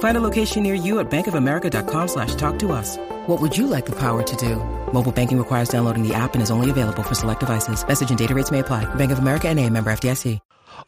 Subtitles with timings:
[0.00, 2.98] Find a location near you at bankofamerica.com slash talk to us.
[3.26, 4.56] What would you like the power to do?
[4.92, 7.86] Mobile banking requires downloading the app and is only available for select devices.
[7.86, 8.92] Message and data rates may apply.
[8.96, 10.40] Bank of America and a member FDIC.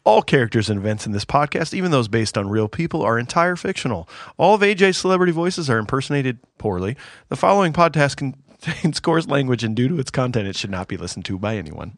[0.05, 3.55] All characters and events in this podcast, even those based on real people, are entire
[3.55, 4.09] fictional.
[4.37, 6.97] All of AJ's celebrity voices are impersonated poorly.
[7.29, 8.17] The following podcast
[8.61, 11.55] contains coarse language, and due to its content, it should not be listened to by
[11.55, 11.97] anyone.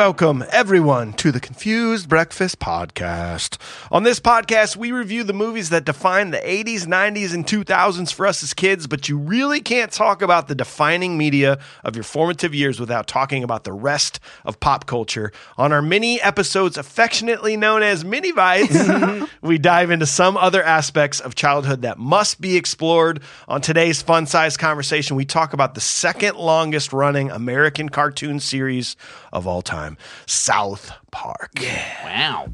[0.00, 3.58] Welcome, everyone, to the Confused Breakfast Podcast.
[3.92, 8.26] On this podcast, we review the movies that define the 80s, 90s, and 2000s for
[8.26, 12.54] us as kids, but you really can't talk about the defining media of your formative
[12.54, 15.32] years without talking about the rest of pop culture.
[15.58, 21.20] On our mini episodes, affectionately known as Mini Bites, we dive into some other aspects
[21.20, 23.20] of childhood that must be explored.
[23.48, 28.96] On today's fun sized conversation, we talk about the second longest running American cartoon series
[29.30, 29.89] of all time.
[30.26, 31.52] South Park.
[32.04, 32.48] Wow.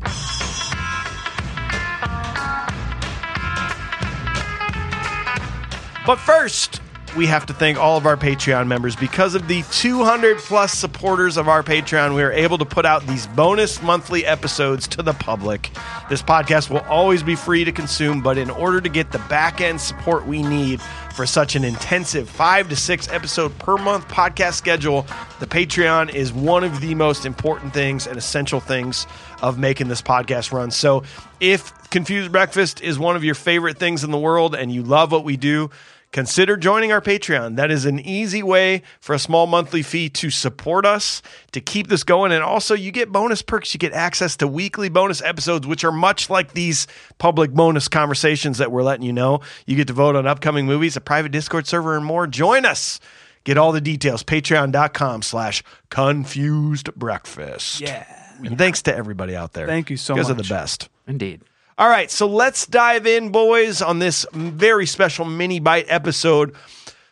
[6.06, 6.80] But first,
[7.16, 8.94] we have to thank all of our Patreon members.
[8.94, 13.06] Because of the 200 plus supporters of our Patreon, we are able to put out
[13.06, 15.71] these bonus monthly episodes to the public.
[16.10, 19.60] This podcast will always be free to consume, but in order to get the back
[19.60, 20.81] end support we need
[21.15, 25.06] for such an intensive five to six episode per month podcast schedule,
[25.41, 29.06] the Patreon is one of the most important things and essential things
[29.41, 30.71] of making this podcast run.
[30.71, 31.05] So
[31.41, 35.12] if Confused Breakfast is one of your favorite things in the world and you love
[35.12, 35.71] what we do,
[36.16, 37.56] consider joining our Patreon.
[37.56, 41.21] That is an easy way for a small monthly fee to support us,
[41.53, 42.32] to keep this going.
[42.32, 43.75] And also, you get bonus perks.
[43.75, 46.87] You get access to weekly bonus episodes, which are much like these
[47.19, 49.41] public bonus conversations that we're letting you know.
[49.66, 52.26] You get to vote on upcoming movies, a private Discord server, and more.
[52.26, 52.99] Join us.
[53.44, 54.25] Get all the details.
[54.25, 57.82] Patreon.com slash confused breakfast.
[57.82, 58.06] Yeah.
[58.43, 59.66] And thanks to everybody out there.
[59.66, 60.88] Thank you so you guys are the best.
[61.06, 61.43] Indeed.
[61.78, 66.54] All right, so let's dive in, boys, on this very special mini bite episode.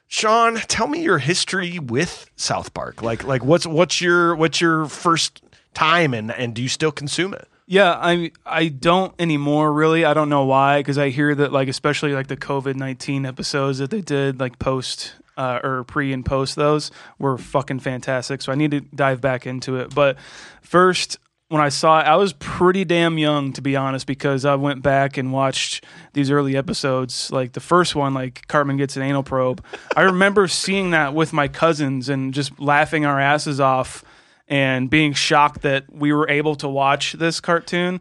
[0.09, 3.03] Sean, tell me your history with South Park.
[3.03, 5.43] Like, like what's what's your what's your first
[5.75, 7.47] time, and and do you still consume it?
[7.67, 10.07] Yeah, I I don't anymore really.
[10.07, 13.79] I don't know why because I hear that like especially like the COVID nineteen episodes
[13.81, 18.41] that they did like post uh, or pre and post those were fucking fantastic.
[18.41, 19.95] So I need to dive back into it.
[19.95, 20.17] But
[20.63, 21.19] first,
[21.49, 24.83] when I saw it, I was pretty damn young to be honest because I went
[24.83, 25.85] back and watched
[26.15, 27.31] these early episodes.
[27.31, 29.65] Like the first one, like Cartman gets an anal probe.
[29.95, 34.05] I remember seeing that with my cousins and just laughing our asses off
[34.49, 38.01] and being shocked that we were able to watch this cartoon.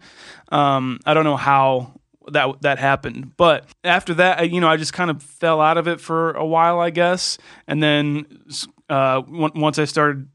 [0.50, 2.00] Um, I don't know how
[2.31, 5.88] that that happened, but after that, you know, I just kind of fell out of
[5.88, 7.38] it for a while, I guess.
[7.68, 8.25] And then
[8.90, 10.30] uh, on- once I started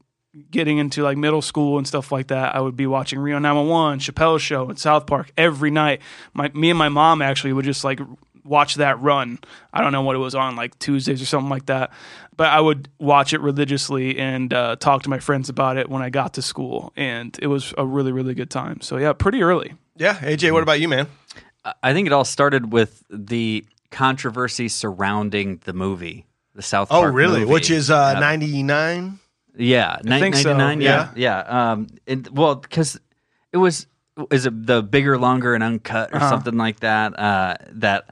[0.51, 3.99] getting into like middle school and stuff like that, I would be watching Reno 911,
[3.99, 6.01] Chappelle's Show, and South Park every night.
[6.33, 7.99] My me and my mom actually would just like
[8.43, 9.39] watch that run.
[9.73, 11.91] I don't know what it was on, like Tuesdays or something like that.
[12.35, 16.01] But I would watch it religiously and uh, talk to my friends about it when
[16.01, 18.81] I got to school, and it was a really really good time.
[18.81, 19.73] So yeah, pretty early.
[19.97, 21.07] Yeah, AJ, what about you, man?
[21.83, 27.13] I think it all started with the controversy surrounding the movie, the South Oh, Park.
[27.13, 27.39] really?
[27.41, 27.51] movie.
[27.51, 28.21] Which is uh, Yep.
[28.21, 29.19] ninety nine.
[29.59, 31.09] Yeah, I think so, 99, yeah.
[31.15, 31.71] yeah, yeah.
[31.71, 32.99] Um, and, well, because
[33.51, 33.85] it was
[34.31, 36.29] is it the bigger, longer, and uncut or Uh-huh.
[36.29, 37.17] something like that?
[37.19, 38.09] Uh, that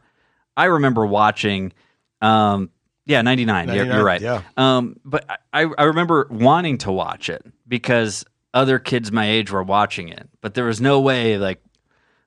[0.56, 1.74] I remember watching.
[2.22, 2.70] Um,
[3.06, 3.68] yeah, ninety nine.
[3.70, 4.22] You're, 99, you're right.
[4.22, 4.42] yeah.
[4.58, 9.64] Um, but I, I remember wanting to watch it because other kids my age were
[9.64, 11.62] watching it, but there was no way like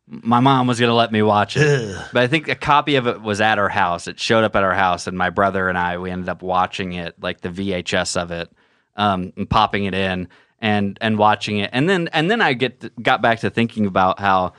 [0.06, 1.96] my mom was going to let me watch it.
[2.12, 4.06] But I think a copy of it was at our house.
[4.08, 6.92] It showed up at our house, and my brother and I we ended up watching
[6.94, 8.50] it, like the VHS of it,
[8.96, 10.28] um, and popping it in
[10.58, 14.18] and and watching it, and then and then I get got back to thinking about
[14.18, 14.52] how.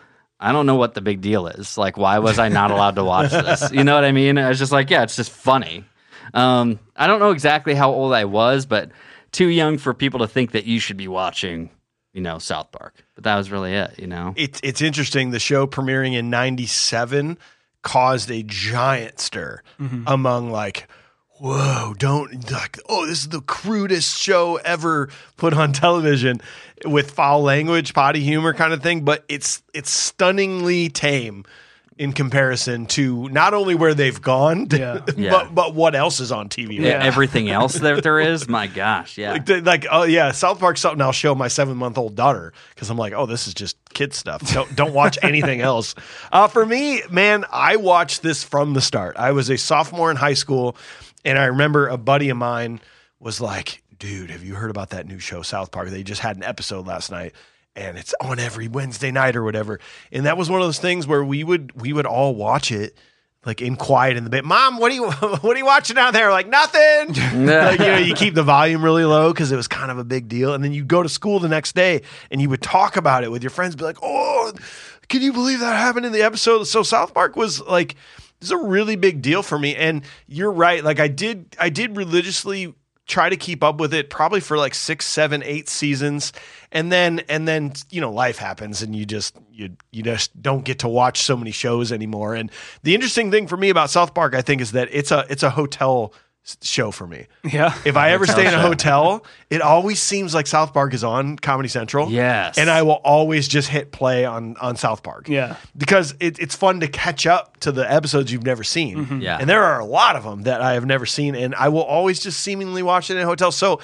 [0.43, 1.77] I don't know what the big deal is.
[1.77, 3.71] Like, why was I not allowed to watch this?
[3.71, 4.39] You know what I mean?
[4.39, 5.85] I was just like, yeah, it's just funny.
[6.33, 8.89] Um, I don't know exactly how old I was, but
[9.31, 11.69] too young for people to think that you should be watching,
[12.13, 13.05] you know, South Park.
[13.13, 14.33] But that was really it, you know.
[14.35, 15.29] It's it's interesting.
[15.29, 17.37] The show premiering in '97
[17.83, 19.61] caused a giant stir
[20.07, 20.87] among like,
[21.41, 26.39] whoa, don't like, oh, this is the crudest show ever put on television
[26.85, 29.01] with foul language, potty humor kind of thing.
[29.03, 31.43] But it's it's stunningly tame
[31.97, 35.01] in comparison to not only where they've gone, Yeah.
[35.05, 35.47] but Yeah.
[35.51, 36.79] but what else is on TV.
[36.79, 37.03] Yeah.
[37.03, 39.33] Everything else that there is, my gosh, yeah.
[39.33, 42.53] Like, they- like oh yeah, South Park's something I'll show my seven month old daughter
[42.73, 44.41] because I'm like, oh, this is just kid stuff.
[44.53, 45.93] Don't don't watch anything else.
[46.31, 49.15] Uh, for me, man, I watched this from the start.
[49.17, 50.75] I was a sophomore in high school,
[51.25, 52.81] and I remember a buddy of mine
[53.19, 55.89] was like, dude, have you heard about that new show, South Park?
[55.89, 57.33] They just had an episode last night.
[57.75, 59.79] And it's on every Wednesday night or whatever.
[60.11, 62.97] And that was one of those things where we would we would all watch it
[63.45, 64.43] like in quiet in the bed.
[64.43, 66.31] Mom, what are you what are you watching out there?
[66.31, 67.13] Like nothing.
[67.45, 70.03] like, you know, you keep the volume really low because it was kind of a
[70.03, 70.53] big deal.
[70.53, 73.31] And then you go to school the next day and you would talk about it
[73.31, 74.51] with your friends, be like, oh,
[75.07, 76.65] can you believe that happened in the episode?
[76.65, 77.95] So South Park was like,
[78.41, 79.75] this is a really big deal for me.
[79.75, 80.83] And you're right.
[80.83, 82.73] Like I did, I did religiously
[83.07, 86.33] try to keep up with it probably for like six, seven, eight seasons.
[86.71, 90.65] And then, and then, you know, life happens and you just, you, you just don't
[90.65, 92.35] get to watch so many shows anymore.
[92.35, 92.51] And
[92.83, 95.43] the interesting thing for me about South Park, I think, is that it's a, it's
[95.43, 96.13] a hotel
[96.61, 97.27] show for me.
[97.43, 97.77] Yeah.
[97.85, 98.61] If I ever stay in a show.
[98.61, 102.09] hotel, it always seems like South Park is on Comedy Central.
[102.09, 102.57] Yes.
[102.57, 105.29] And I will always just hit play on on South Park.
[105.29, 105.57] Yeah.
[105.77, 108.97] Because it, it's fun to catch up to the episodes you've never seen.
[108.97, 109.21] Mm-hmm.
[109.21, 109.37] Yeah.
[109.39, 111.35] And there are a lot of them that I have never seen.
[111.35, 113.55] And I will always just seemingly watch it in hotels.
[113.55, 113.79] So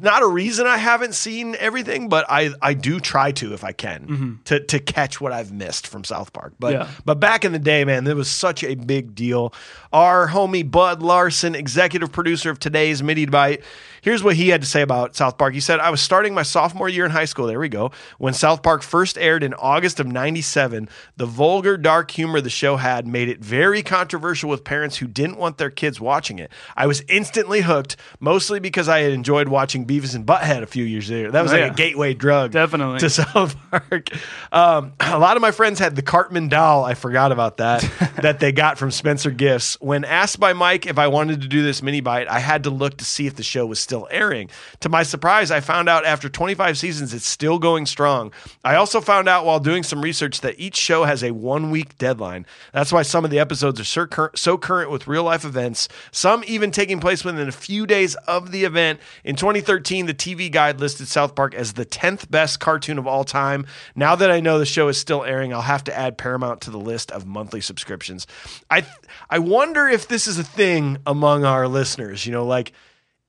[0.00, 3.72] not a reason I haven't seen everything, but I, I do try to if I
[3.72, 4.34] can mm-hmm.
[4.44, 6.54] to, to catch what I've missed from South Park.
[6.60, 6.88] But Yeah.
[7.04, 9.52] but back in the day, man, it was such a big deal.
[9.92, 13.62] Our homie Bud Larsen, executive producer of today's Mini Bite,
[14.02, 15.54] here's what he had to say about South Park.
[15.54, 17.46] He said, I was starting my sophomore year in high school.
[17.46, 17.90] There we go.
[18.18, 22.76] When South Park first aired in August of 97, the vulgar, dark humor the show
[22.76, 26.50] had made it very controversial with parents who didn't want their kids watching it.
[26.76, 30.84] I was instantly hooked, mostly because I had enjoyed watching Beavis and Butthead a few
[30.84, 31.30] years later.
[31.30, 31.72] That was Oh, like yeah.
[31.72, 32.98] a gateway drug Definitely.
[33.00, 34.08] to South Park.
[34.52, 36.84] Um, a lot of my friends had the Cartman doll.
[36.84, 37.82] I forgot about that
[38.22, 39.76] that they got from Spencer Gifts.
[39.80, 42.70] When asked by Mike if I wanted to do this mini bite, I had to
[42.70, 44.48] look to see if the show was still airing.
[44.78, 48.32] To my surprise, I found out after 25 seasons it's still going strong.
[48.62, 51.98] I also found out while doing some research that each show has a one week
[51.98, 52.46] deadline.
[52.72, 55.88] That's why some of the episodes are so, cur- so current with real life events,
[56.12, 59.00] some even taking place within a few days of the event.
[59.24, 63.24] In 2013, the TV Guide listed South Park as the 10th best cartoon of all
[63.24, 63.66] time.
[63.96, 66.70] Now that I know the show is still airing, I'll have to add Paramount to
[66.70, 68.28] the list of monthly subscriptions.
[68.70, 68.86] I
[69.28, 72.72] I wonder if this is a thing among our listeners, you know, like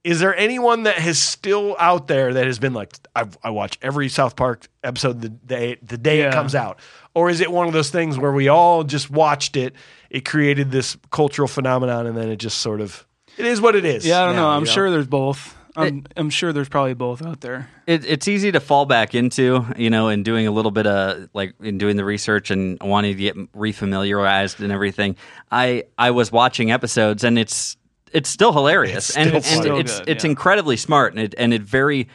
[0.04, 3.78] is there anyone that has still out there that has been like I, I watch
[3.82, 6.80] every South Park episode the day the day it comes out,
[7.14, 9.76] or is it one of those things where we all just watched it,
[10.10, 13.06] it created this cultural phenomenon, and then it just sort of
[13.38, 14.06] it is what it is.
[14.06, 14.50] Yeah, I don't now, know.
[14.50, 15.58] I'm you sure there's both.
[15.74, 17.70] I'm, I'm sure there's probably both out there.
[17.88, 21.30] it, it's easy to fall back into, you know, in doing a little bit of
[21.34, 25.16] like in doing the research and wanting to get refamiliarized and everything.
[25.50, 27.78] I I was watching episodes and it's
[28.14, 29.80] it's still hilarious It's and, still and funny.
[29.82, 30.30] it's good, it's yeah.
[30.32, 32.08] incredibly smart and it and it very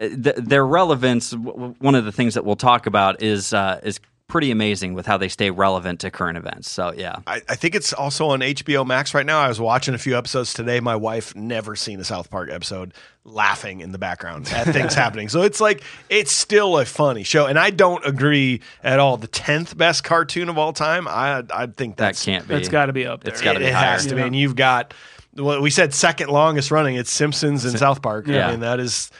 [0.00, 1.30] uh, th- their relevance.
[1.30, 4.94] w- w- One of the things that we'll talk about is uh, is pretty amazing
[4.94, 6.70] with how they stay relevant to current events.
[6.70, 9.40] So yeah, I, I think it's also on HBO Max right now.
[9.40, 10.80] I was watching a few episodes today.
[10.80, 12.94] My wife never seen a South Park episode,
[13.24, 15.28] laughing in the background at things happening.
[15.28, 19.18] So it's like it's still a funny show, and I don't agree at all.
[19.18, 22.54] The tenth best cartoon of all time, I I think that can't be.
[22.54, 23.34] It's got to be up there.
[23.34, 23.90] It's gotta it, be it higher.
[23.90, 24.22] has to be.
[24.22, 24.96] And you've got what
[25.34, 26.96] we said second longest running.
[26.96, 28.26] It's Simpsons and South Park.
[28.26, 28.48] Yeah.
[28.48, 29.10] I mean that is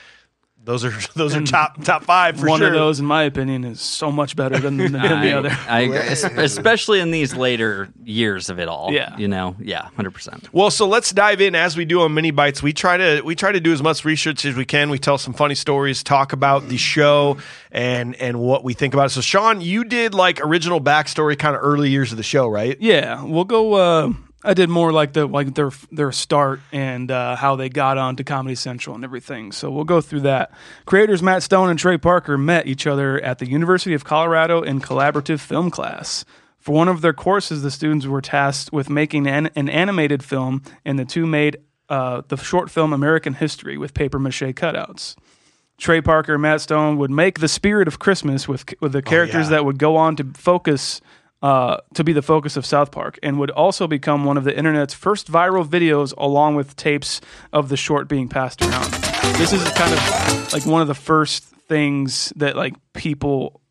[0.65, 2.69] those are those are top top five for One sure.
[2.69, 5.57] of those, in my opinion, is so much better than, than the other.
[5.67, 8.91] I agree, especially in these later years of it all.
[8.91, 9.17] Yeah.
[9.17, 10.47] you know, yeah, hundred percent.
[10.53, 12.63] Well, so let's dive in as we do on mini bites.
[12.63, 14.89] We try to we try to do as much research as we can.
[14.89, 17.37] We tell some funny stories, talk about the show
[17.71, 19.09] and and what we think about it.
[19.09, 22.77] So, Sean, you did like original backstory, kind of early years of the show, right?
[22.79, 23.73] Yeah, we'll go.
[23.73, 27.97] Uh, I did more like the like their their start and uh, how they got
[27.97, 29.51] onto Comedy Central and everything.
[29.51, 30.51] So we'll go through that.
[30.85, 34.81] Creators Matt Stone and Trey Parker met each other at the University of Colorado in
[34.81, 36.25] collaborative film class.
[36.59, 40.63] For one of their courses, the students were tasked with making an, an animated film,
[40.85, 41.57] and the two made
[41.89, 45.15] uh, the short film American History with paper mache cutouts.
[45.77, 49.47] Trey Parker and Matt Stone would make the spirit of Christmas with with the characters
[49.47, 49.57] yeah.
[49.57, 51.01] that would go on to focus
[51.43, 54.57] uh, to be the focus of South Park, and would also become one of the
[54.57, 57.21] internet's first viral videos, along with tapes
[57.51, 58.91] of the short being passed around.
[59.35, 63.61] This is kind of like one of the first things that like people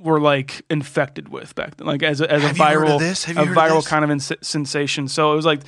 [0.00, 3.00] were like infected with back then, like as a, as a Have you heard of
[3.00, 3.36] viral?
[3.36, 3.86] A of viral this?
[3.88, 5.06] kind of ins- sensation.
[5.08, 5.60] So it was like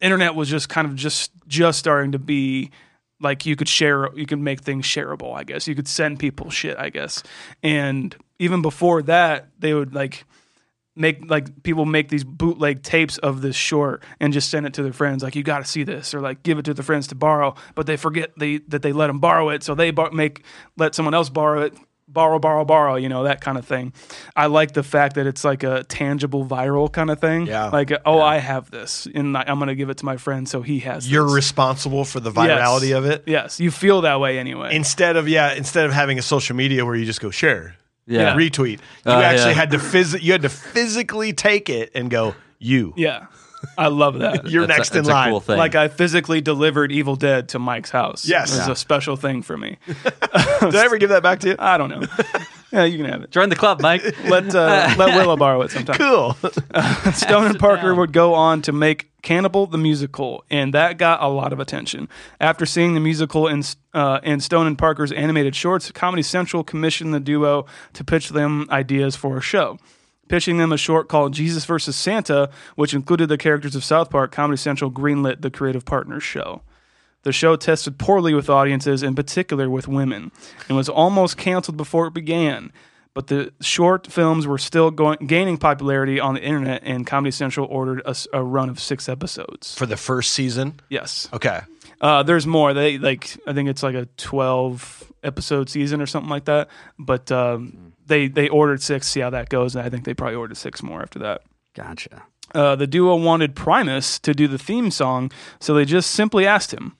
[0.00, 2.70] internet was just kind of just just starting to be
[3.20, 6.50] like you could share you could make things shareable i guess you could send people
[6.50, 7.22] shit i guess
[7.62, 10.24] and even before that they would like
[10.96, 14.82] make like people make these bootleg tapes of this short and just send it to
[14.82, 17.08] their friends like you got to see this or like give it to their friends
[17.08, 20.12] to borrow but they forget they that they let them borrow it so they bar-
[20.12, 20.44] make
[20.76, 21.74] let someone else borrow it
[22.06, 23.92] borrow borrow borrow you know that kind of thing
[24.36, 27.70] i like the fact that it's like a tangible viral kind of thing Yeah.
[27.70, 30.60] like oh i have this and i'm going to give it to my friend so
[30.62, 31.34] he has You're this.
[31.34, 32.60] responsible for the Yes.
[32.60, 33.24] virality of it.
[33.26, 36.84] yes you feel that way anyway Instead of yeah, instead of having a social media
[36.84, 37.74] where you just go share,
[38.06, 38.34] Yeah.
[38.36, 39.54] retweet, you Uh, actually yeah.
[39.56, 42.92] had to phys- you had to physically take it and go you.
[42.96, 43.26] yeah
[43.78, 45.30] i love that You're That's a- next in that's a line.
[45.30, 45.56] cool thing.
[45.56, 48.28] like I physically delivered Evil Dead to Mike's house.
[48.28, 48.52] Yes.
[48.54, 48.72] it was Yeah.
[48.72, 49.78] a special thing for me.
[49.86, 51.56] Did I ever give that back to you?
[51.58, 52.02] I don't know.
[52.74, 53.30] yeah, you can have it.
[53.30, 54.02] Join the club, Mike.
[54.24, 55.96] Let uh, let Willow borrow it sometime.
[55.96, 56.32] Cool.
[57.12, 61.28] Stone and Parker would go on to make Cannibal the musical, and that got a
[61.28, 62.08] lot of attention.
[62.40, 63.62] After seeing the musical in
[63.92, 68.66] uh, in Stone and Parker's animated shorts, Comedy Central commissioned the duo to pitch them
[68.70, 69.78] ideas for a show.
[70.26, 71.94] Pitching them a short called Jesus vs.
[71.94, 76.62] Santa, which included the characters of South Park, Comedy Central greenlit the Creative Partners show.
[77.24, 80.30] The show tested poorly with audiences, in particular with women,
[80.68, 82.72] and was almost canceled before it began.
[83.14, 87.66] But the short films were still going, gaining popularity on the internet, and Comedy Central
[87.70, 89.74] ordered a, s- a run of six episodes.
[89.74, 90.80] For the first season.
[90.88, 91.60] Yes, Okay.
[92.00, 92.74] uh, there's more.
[92.74, 96.68] They like I think it's like a 12 episode season or something like that.
[96.98, 99.06] But um, they they ordered six.
[99.06, 101.42] See how that goes, and I think they probably ordered six more after that.
[101.74, 102.24] Gotcha.
[102.54, 106.72] Uh, the duo wanted Primus to do the theme song, so they just simply asked
[106.74, 106.96] him.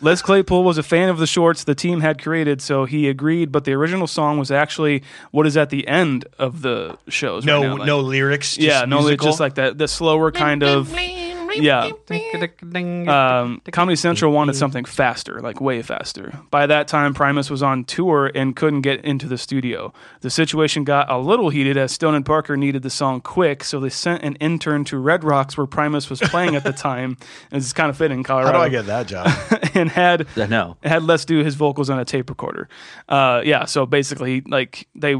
[0.00, 3.50] Les Claypool was a fan of the shorts the team had created, so he agreed.
[3.50, 5.02] But the original song was actually
[5.32, 7.44] what is at the end of the shows.
[7.44, 8.54] No, right now, like- no lyrics.
[8.54, 9.26] Just yeah, no, it's musical?
[9.26, 9.76] just like that.
[9.76, 10.92] The slower kind of,
[11.62, 11.90] yeah.
[13.08, 16.38] Um, Comedy Central wanted something faster, like way faster.
[16.50, 19.92] By that time, Primus was on tour and couldn't get into the studio.
[20.20, 23.80] The situation got a little heated as Stone and Parker needed the song quick, so
[23.80, 27.16] they sent an intern to Red Rocks, where Primus was playing at the time.
[27.50, 28.58] And it's kind of fitting, How Colorado.
[28.58, 29.28] How do I get that job?
[29.74, 30.76] and had I know.
[30.82, 32.68] had Les do his vocals on a tape recorder.
[33.08, 35.16] Uh, yeah, so basically, like they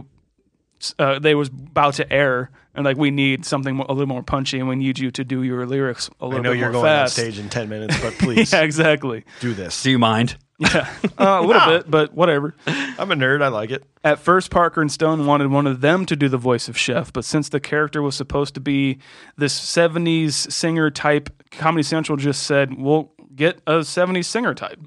[0.99, 4.59] uh, they was about to air, and like we need something a little more punchy,
[4.61, 6.39] and we need you to do your lyrics a little more.
[6.39, 7.19] I know bit you're more going fast.
[7.19, 9.25] on stage in ten minutes, but please Yeah, exactly.
[9.41, 9.83] do this.
[9.83, 10.37] Do you mind?
[10.61, 12.55] Yeah, uh, a little bit, but whatever.
[12.67, 13.43] I'm a nerd.
[13.43, 13.85] I like it.
[14.03, 17.13] At first, Parker and Stone wanted one of them to do the voice of Chef,
[17.13, 18.99] but since the character was supposed to be
[19.37, 24.79] this 70s singer type, Comedy Central just said, we'll get a 70s singer type.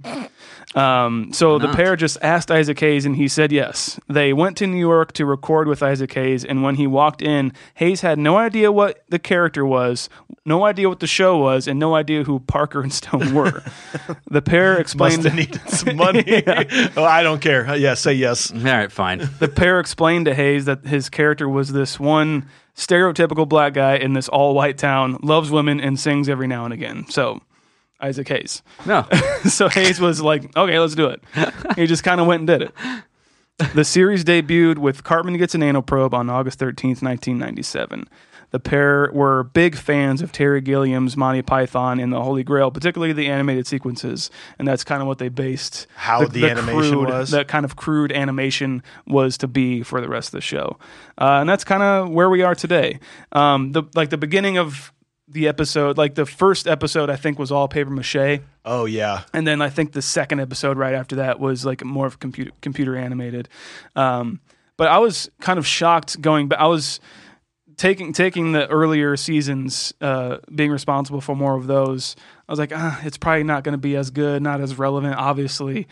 [0.75, 3.99] Um, so the pair just asked Isaac Hayes, and he said yes.
[4.07, 7.51] They went to New York to record with Isaac Hayes, and when he walked in,
[7.75, 10.07] Hayes had no idea what the character was,
[10.45, 13.63] no idea what the show was, and no idea who Parker and Stone were.
[14.29, 16.23] the pair Must explained have needed some money.
[16.95, 17.67] oh, I don't care.
[17.67, 18.51] Uh, Yeah, say yes.
[18.51, 19.29] All right, fine.
[19.39, 24.13] the pair explained to Hayes that his character was this one stereotypical black guy in
[24.13, 27.05] this all white town, loves women, and sings every now and again.
[27.09, 27.41] So,
[28.01, 28.61] Isaac Hayes.
[28.85, 29.05] No.
[29.47, 31.21] so Hayes was like, okay, let's do it.
[31.75, 32.73] He just kind of went and did it.
[33.75, 38.09] The series debuted with Cartman Gets a Anal Probe on August 13th, 1997.
[38.51, 43.13] The pair were big fans of Terry Gilliam's Monty Python and the Holy Grail, particularly
[43.13, 44.29] the animated sequences,
[44.59, 47.31] and that's kind of what they based How the animation crude, was?
[47.31, 50.77] That kind of crude animation was to be for the rest of the show,
[51.17, 52.99] uh, and that's kind of where we are today.
[53.31, 54.91] Um, the like the beginning of
[55.31, 58.41] the episode, like the first episode, I think was all paper mache.
[58.65, 59.23] Oh yeah.
[59.33, 62.51] And then I think the second episode right after that was like more of computer
[62.61, 63.49] computer animated.
[63.95, 64.39] Um,
[64.77, 66.59] but I was kind of shocked going back.
[66.59, 66.99] I was
[67.77, 72.15] taking taking the earlier seasons, uh, being responsible for more of those.
[72.47, 75.15] I was like, ah, it's probably not going to be as good, not as relevant,
[75.15, 75.87] obviously.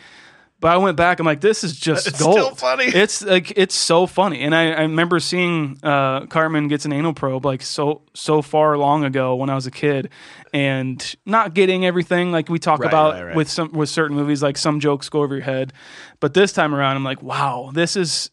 [0.62, 1.20] But I went back.
[1.22, 2.34] I'm like, this is just It's gold.
[2.36, 2.86] still funny.
[2.94, 7.14] It's like it's so funny, and I, I remember seeing uh, Cartman gets an anal
[7.14, 10.10] probe like so so far long ago when I was a kid,
[10.54, 13.36] and not getting everything like we talk Right, about right, right.
[13.36, 14.44] with some with certain movies.
[14.44, 15.72] Like some jokes go over your head,
[16.20, 18.30] but this time around, I'm like, wow, this is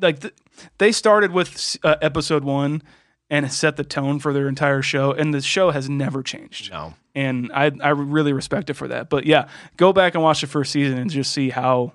[0.00, 0.34] like th-
[0.78, 2.82] they started with uh, episode one
[3.28, 6.70] and set the tone for their entire show, and the show has never changed.
[6.70, 6.94] No.
[7.14, 9.08] And I I really respect it for that.
[9.08, 11.92] But yeah, go back and watch the first season and just see how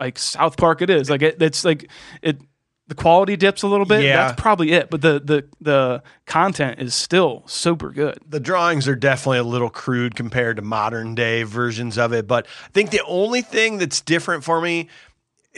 [0.00, 1.10] like South Park it is.
[1.10, 1.90] Like it, it's like
[2.22, 2.38] it
[2.86, 4.02] the quality dips a little bit.
[4.02, 4.28] Yeah.
[4.28, 4.90] That's probably it.
[4.90, 8.18] But the the the content is still super good.
[8.28, 12.26] the drawings are definitely a little crude compared to modern day versions of it.
[12.26, 14.88] But I think the only thing that's different for me,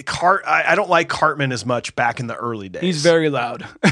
[0.05, 2.83] Cart, I, I don't like Cartman as much back in the early days.
[2.83, 3.67] He's very loud.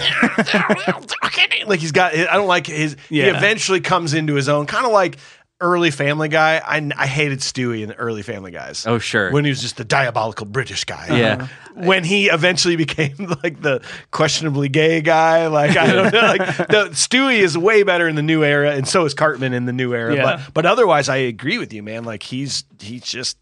[1.66, 2.14] like he's got.
[2.14, 2.96] I don't like his.
[3.08, 5.16] He eventually comes into his own, kind of like
[5.60, 6.60] early Family Guy.
[6.64, 8.86] I, I hated Stewie in the early Family Guys.
[8.86, 9.30] Oh, sure.
[9.30, 11.18] when he was just the diabolical British guy.
[11.18, 11.48] Yeah.
[11.74, 13.82] When he eventually became like the
[14.12, 18.22] questionably gay guy, like I don't know, like the Stewie is way better in the
[18.22, 20.14] new era, and so is Cartman in the new era.
[20.14, 20.22] Yeah.
[20.22, 22.04] But but otherwise, I agree with you, man.
[22.04, 23.38] Like he's he's just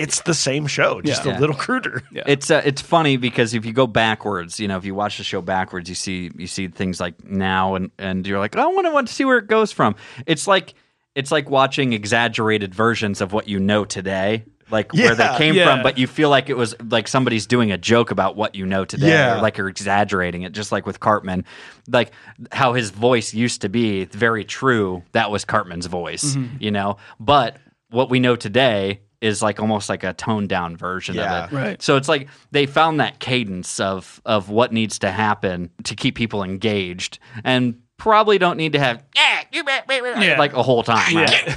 [0.00, 1.36] it's the same show, just Yeah.
[1.36, 2.02] a little cruder.
[2.12, 2.22] Yeah.
[2.26, 5.24] It's uh, it's funny because if you go backwards, you know, if you watch the
[5.24, 8.66] show backwards, you see you see things like now and and you're like, oh, I
[8.66, 9.94] want to want to see where it goes from.
[10.26, 10.74] It's like
[11.14, 14.44] it's like watching exaggerated versions of what you know today.
[14.72, 15.64] Like where they came yeah.
[15.64, 18.64] from, but you feel like it was like somebody's doing a joke about what you
[18.66, 19.38] know today, Yeah.
[19.38, 21.44] or like you're exaggerating it, just like with Cartman,
[21.88, 22.12] like
[22.52, 25.02] how his voice used to be very true.
[25.10, 26.56] That was Cartman's voice, Mm-hmm.
[26.60, 26.98] you know.
[27.18, 27.56] But
[27.90, 31.44] what we know today is like almost like a toned down version Yeah.
[31.44, 31.56] of it.
[31.56, 31.82] Right.
[31.82, 36.14] So it's like they found that cadence of of what needs to happen to keep
[36.14, 40.36] people engaged, and probably don't need to have Yeah.
[40.38, 41.12] like a whole time.
[41.12, 41.54] Yeah.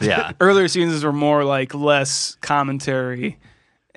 [0.00, 0.32] yeah.
[0.40, 3.38] Earlier seasons were more like less commentary.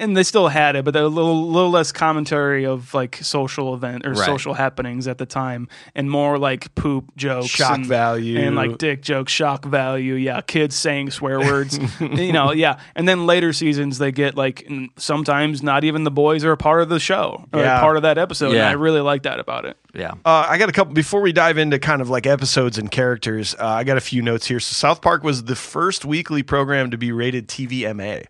[0.02, 3.74] And they still had it, but they're a little, little less commentary of like social
[3.74, 4.26] event or Right.
[4.26, 8.40] social happenings at the time, and more like poop jokes, Shock and, value.
[8.40, 10.16] and like dick jokes, shock value.
[10.16, 11.80] Yeah, kids saying swear words.
[12.02, 12.80] you know, yeah.
[12.96, 16.58] And then later seasons they get like n- sometimes not even the boys are a
[16.58, 17.80] part of the show or Yeah.
[17.80, 18.48] part of that episode.
[18.48, 18.70] And Yeah.
[18.70, 19.78] I really like that about it.
[19.94, 20.12] Yeah.
[20.26, 23.54] Uh, I got a couple before we dive into kind of like episodes and characters.
[23.60, 24.60] Uh, I got a few notes here.
[24.60, 28.26] So South Park was the first weekly program to be rated TVMA.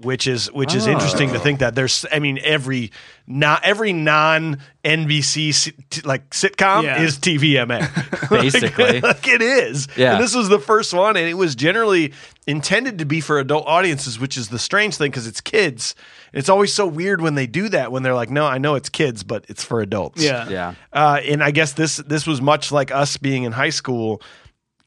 [0.00, 2.92] Which is which is interesting to think that there's I mean every
[3.26, 7.02] not every non NBC like sitcom Yeah.
[7.02, 9.00] is TVMA Basically.
[9.02, 10.14] like it is Yeah.
[10.14, 12.12] and this was the first one and it was generally
[12.46, 15.94] intended to be for adult audiences which is the strange thing because it's kids
[16.32, 18.88] it's always so weird when they do that when they're like no I know it's
[18.88, 20.48] kids but it's for adults Yeah.
[20.48, 20.74] Yeah.
[20.92, 24.22] uh, and I guess this this was much like us being in high school,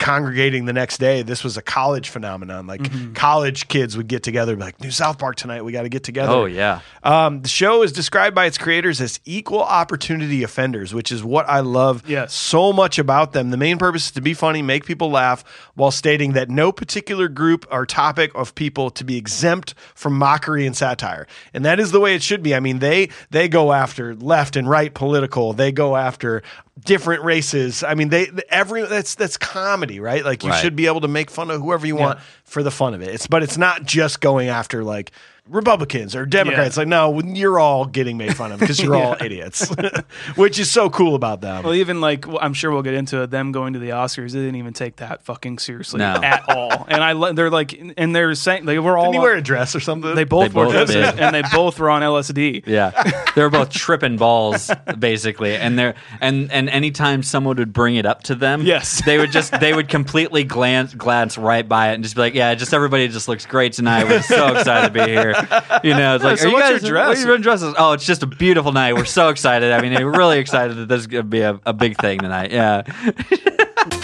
[0.02, 1.22] congregating the next day.
[1.22, 2.68] This was a college phenomenon.
[2.68, 3.14] Like Mm-hmm.
[3.14, 5.64] college kids would get together, and be like, "New South Park tonight.
[5.64, 6.82] We got to get together." Oh yeah.
[7.04, 11.48] Um, the show is described by its creators as equal opportunity offenders, which is what
[11.48, 12.34] I love Yes.
[12.34, 13.52] so much about them.
[13.52, 15.44] The main purpose is to be funny, make people laugh,
[15.76, 20.66] while stating that no particular group or topic of people to be exempt from mockery
[20.66, 21.28] and satire.
[21.54, 22.56] And that is the way it should be.
[22.56, 25.54] I mean, they they go after left and right political.
[25.54, 26.42] They go after
[26.80, 27.84] different races.
[27.84, 30.24] I mean, they every that's that's comedy, right?
[30.24, 30.62] Like you Right.
[30.62, 33.10] should be able to make fun of whoever you want for the fun of it.
[33.10, 35.12] It's but it's not just going after like
[35.52, 36.78] Republicans or Democrats.
[36.78, 36.82] Yeah.
[36.82, 39.70] Like, no, you're all getting made fun of because you're all idiots,
[40.36, 41.64] which is so cool about them.
[41.64, 43.32] Well, even like I'm sure we'll get into it.
[43.32, 46.16] Them going to the Oscars, they didn't even take that fucking seriously No.
[46.24, 46.86] at all.
[46.88, 49.06] And I, le- they're like, and they're saying they were all.
[49.12, 50.16] Didn't he wear a dress or something?
[50.16, 52.66] they both They were both dresses, and they both were on LSD.
[52.66, 52.92] Yeah,
[53.36, 58.06] they were both tripping balls basically, and they're and and anytime someone would bring it
[58.06, 59.04] up to them, Yes.
[59.06, 62.34] they would just they would completely glance glance right by it and just be like,
[62.34, 64.06] yeah, just everybody just looks great tonight.
[64.06, 65.34] We're so excited to be here.
[65.84, 67.08] You know, it's like, so are you what's your guys dress?
[67.08, 67.74] What are your dresses?
[67.78, 68.94] Oh, it's just a beautiful night.
[68.94, 69.72] We're so excited.
[69.72, 72.52] I mean, we're really excited that this is gonna be a, a big thing tonight.
[72.52, 72.84] Yeah,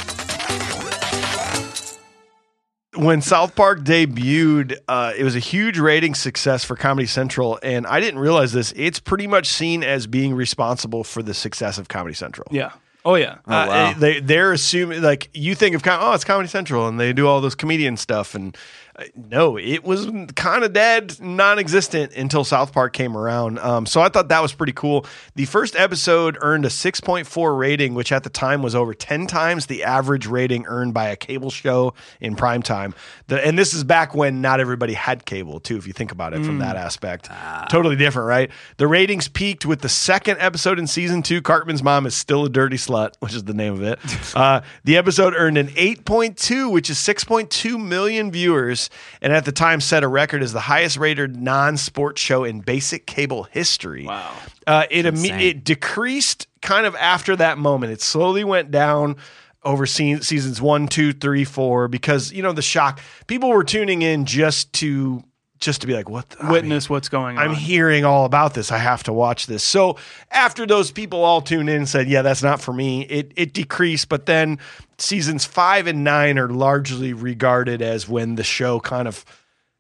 [2.97, 7.85] when South Park debuted, uh, it was a huge rating success for Comedy Central, and
[7.85, 8.73] I didn't realize this.
[8.75, 12.47] It's pretty much seen as being responsible for the success of Comedy Central.
[12.51, 12.71] Yeah.
[13.05, 13.37] Oh yeah.
[13.45, 13.93] Uh, wow.
[13.93, 17.39] they they're assuming like you think of oh it's Comedy Central and they do all
[17.39, 22.93] those comedian stuff and uh, no it was kind of dead non-existent until South Park
[22.93, 23.59] came around.
[23.59, 25.05] Um, so I thought that was pretty cool.
[25.35, 29.67] The first episode earned a 6.4 rating which at the time was over 10 times
[29.67, 32.95] the average rating earned by a cable show in prime time.
[33.27, 36.33] The, and this is back when not everybody had cable too if you think about
[36.33, 37.29] it from that aspect.
[37.69, 38.49] Totally different right?
[38.77, 41.41] The ratings peaked with the second episode in season two.
[41.41, 43.99] Cartman's mom is still a dirty slut which is the name of it.
[44.37, 48.86] Uh, the episode earned an 8.2 which is 6.2 million viewers
[49.21, 53.05] and at the time set a record as the highest rated non-sports show in basic
[53.05, 54.33] cable history Wow.
[54.65, 57.91] uh, it imme- it decreased kind of after that moment.
[57.93, 59.15] It slowly went down
[59.63, 62.99] over se- seasons one, two, three, four, because you know the shock.
[63.27, 65.23] People were tuning in just to
[65.59, 66.29] just to be like, what?
[66.29, 67.43] The, I mean, Witness what's going on.
[67.43, 68.71] I'm hearing all about this.
[68.71, 69.63] I have to watch this.
[69.63, 69.97] So
[70.31, 73.53] after those people all tuned in and said, "Yeah, that's not for me," it it
[73.53, 74.09] decreased.
[74.09, 74.59] But then
[74.97, 79.25] seasons five and nine are largely regarded as when the show kind of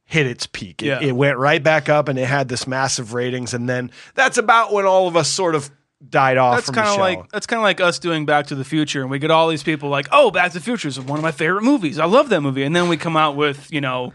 [0.05, 0.81] hit its peak.
[0.81, 0.99] It, Yeah.
[1.01, 3.53] it went right back up, and it had this massive ratings.
[3.53, 5.69] And then that's about when all of us sort of
[6.09, 6.55] died off.
[6.55, 9.11] That's kind of like that's kind of like us doing Back to the Future, and
[9.11, 11.31] we get all these people like, "Oh, Back to the Future is one of my
[11.31, 11.99] favorite movies.
[11.99, 14.13] I love that movie." And then we come out with you know,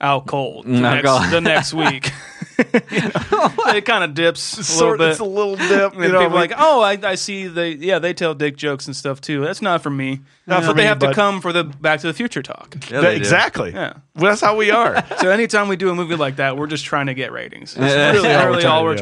[0.00, 2.12] Out Cold the, next, the next week.
[2.58, 4.98] it kind of dips a sort.
[4.98, 5.92] little It's a little dip.
[5.94, 8.56] and You know, people are like, "Oh, I, I see they yeah they tell dick
[8.56, 9.40] jokes and stuff too.
[9.42, 11.62] That's not for me." Not for but they me, have but- to come for the
[11.62, 12.74] Back to the Future talk.
[12.90, 13.16] Yeah, they do.
[13.18, 13.70] exactly.
[13.72, 13.92] Yeah.
[14.16, 15.04] Well, that's how we are.
[15.18, 17.74] So anytime we do a movie like that, we're just trying to get ratings.
[17.74, 18.12] That's Yeah.
[18.12, 18.98] really, all we're trying all to we're do.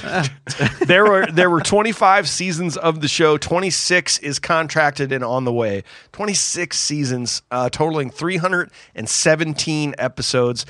[0.00, 0.86] trying to do.
[0.86, 5.52] there were there were 25 seasons of the show 26 is contracted and on the
[5.52, 10.66] way 26 seasons uh, totaling 317 episodes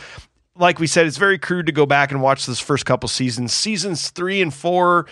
[0.60, 3.52] like we said it's very crude to go back and watch those first couple seasons.
[3.52, 5.06] Seasons three and four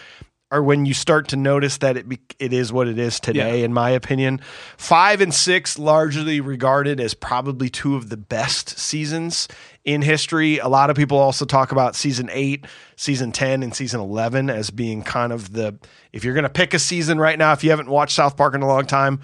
[0.51, 3.59] are when you start to notice that it be, it is what it is today
[3.59, 3.65] Yeah.
[3.67, 4.41] in my opinion.
[4.79, 9.47] Five and six largely regarded as probably two of the best seasons
[9.85, 10.57] in history.
[10.59, 14.71] A lot of people also talk about season eight season 10 and season 11 as
[14.71, 15.79] being kind of the
[16.15, 18.55] if you're going to pick a season right now if you haven't watched south park
[18.55, 19.21] in a long time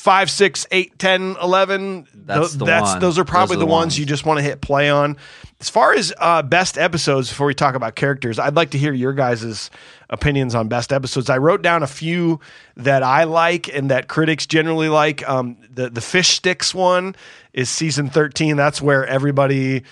[0.00, 2.06] five, six, eight, 10, 11.
[2.14, 3.00] That's the that's one.
[3.00, 3.98] those are probably Those are the the ones ones.
[3.98, 5.18] you just want to hit play on.
[5.60, 8.94] As far as uh, best episodes, before we talk about characters, I'd like to hear
[8.94, 9.70] your guys'
[10.08, 11.28] opinions on best episodes.
[11.28, 12.40] I wrote down a few
[12.78, 15.28] that I like and that critics generally like.
[15.28, 17.14] Um, the the fish sticks one
[17.52, 18.56] is season thirteen.
[18.56, 19.82] That's where everybody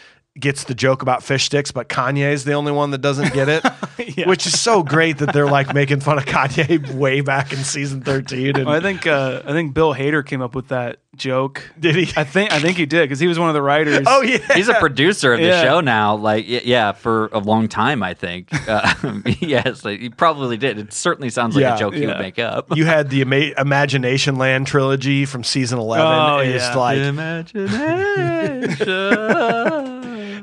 [0.41, 3.49] gets the joke about fish sticks, but Kanye is the only one that doesn't get
[3.49, 3.65] it,
[4.27, 8.01] which is so great that they're like making fun of Kanye way back in season
[8.03, 8.57] thirteen.
[8.57, 11.63] And Well, I think uh, I think Bill Hader came up with that joke.
[11.81, 12.13] did he?
[12.17, 14.05] I think I think he did because he was one of the writers.
[14.07, 15.63] Oh yeah, He's a producer of the Yeah.
[15.63, 18.03] show now, like yeah, for a long time.
[18.03, 18.49] I think.
[18.69, 18.95] Uh,
[19.41, 20.79] yes, like, he probably did.
[20.79, 22.77] It certainly sounds like Yeah, a joke he would make up.
[22.77, 26.77] you had the Ima- Imagination Land trilogy from season 11 Oh, is yeah.
[26.77, 27.69] like Imagination.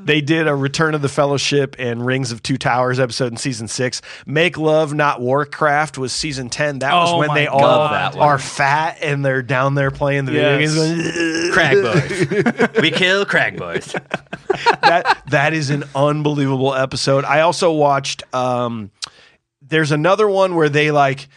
[0.06, 3.68] They did a Return of the Fellowship and Rings of Two Towers episode in season
[3.68, 8.16] 6 Make Love Not Warcraft was season 10 that was Oh when they all God.
[8.16, 8.28] One.
[8.28, 10.72] are fat and they're down there playing the Yes.
[10.72, 12.82] video games Crag boys.
[12.82, 13.94] we kill crag boys.
[14.82, 17.26] that that is an unbelievable episode.
[17.26, 18.92] I also watched um
[19.62, 21.28] there's another one where they like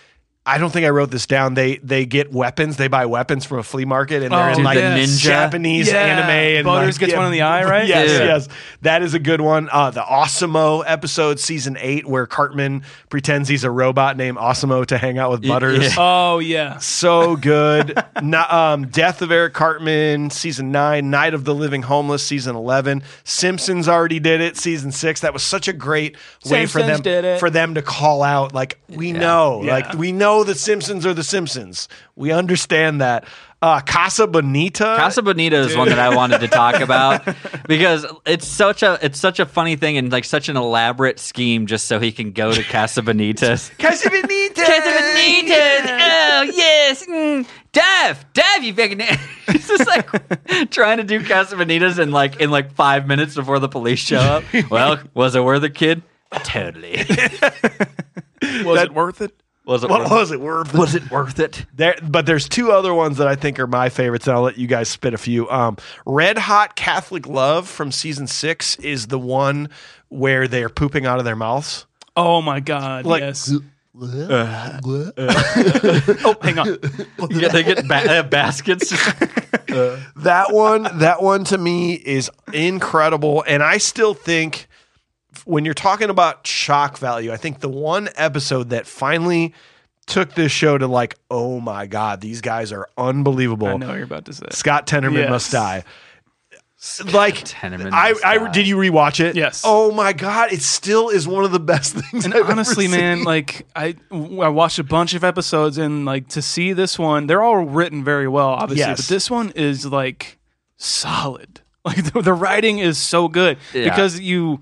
[0.49, 1.55] I don't think I wrote this down.
[1.55, 2.77] They they get weapons.
[2.79, 5.21] They buy weapons from a flea market, and they're Oh, in dude, like the ninja?
[5.23, 5.99] Japanese Yeah.
[5.99, 6.31] anime.
[6.31, 7.87] And Butters like, gets one in the eye, right?
[7.87, 8.25] Yes, Yeah.
[8.25, 8.49] yes.
[8.83, 9.69] That is a good one.
[9.71, 14.97] Uh, the AWESOM-O episode, season eight, where Cartman pretends he's a robot named AWESOM-O to
[14.99, 15.83] hang out with Butters.
[15.85, 15.95] yeah.
[15.99, 16.79] Oh yeah.
[16.79, 18.03] So good.
[18.23, 21.11] No- um, Death of Eric Cartman, season nine.
[21.11, 23.03] Night of the Living Homeless, season eleven.
[23.23, 25.21] Simpsons already did it, season six.
[25.21, 27.39] That was such a great way for them did it.
[27.39, 28.55] for them to call out.
[28.55, 29.73] Like we know, Yeah.
[29.73, 31.89] like we know the Simpsons are the Simpsons.
[32.17, 33.27] We understand that.
[33.61, 34.85] Uh, Casa Bonita.
[34.85, 37.27] Casa Bonita is one that I wanted to talk about
[37.69, 41.67] because it's such a it's such a funny thing and like such an elaborate scheme
[41.67, 43.69] just so he can go to Casa Bonita's.
[43.79, 44.63] Casa Bonita.
[44.63, 45.91] Casa Bonita's.
[45.91, 47.49] Oh yes, mm.
[47.73, 49.01] Dev, Dev, you fucking.
[49.51, 53.59] He's just like trying to do Casa Bonita's in like in like five minutes before
[53.59, 54.45] the police show up.
[54.71, 56.03] Well, was it worth it, kid?
[56.45, 57.05] Totally.
[58.65, 59.33] Was it worth it?
[59.69, 59.91] Was it?
[59.91, 60.75] What worth was it worth?
[60.75, 61.67] Was it worth it?
[61.75, 64.57] There, but there's two other ones that I think are my favorites, and I'll let
[64.57, 65.49] you guys spit a few.
[65.51, 65.77] Um,
[66.07, 69.69] Red Hot Catholic Love from season six is the one
[70.09, 71.85] where they're pooping out of their mouths.
[72.17, 73.05] Oh my god.
[73.05, 73.53] Like- yes.
[74.01, 74.07] oh,
[76.41, 76.79] hang on.
[77.31, 78.91] Yeah, they get ba- uh, baskets.
[80.17, 84.68] That one, that one to me is incredible, and I still think
[85.49, 89.55] when you're talking about shock value, I think the one episode that finally
[90.07, 93.67] took this show to like, oh my god, these guys are unbelievable.
[93.69, 94.47] I know what you're about to say.
[94.51, 95.31] Scott Tenorman Yes.
[95.31, 95.85] must die.
[97.13, 99.35] Like Tenorman I, Must I did you rewatch it?
[99.35, 99.63] Yes.
[99.65, 102.25] Oh my god, it still is one of the best things.
[102.25, 106.43] And I've honestly, man, like I, I watched a bunch of episodes, and like to
[106.43, 108.99] see this one, they're all written very well, obviously, Yes.
[109.01, 110.39] but this one is like
[110.77, 111.61] solid.
[111.85, 113.85] Like the, the writing is so good Yeah.
[113.85, 114.61] because you,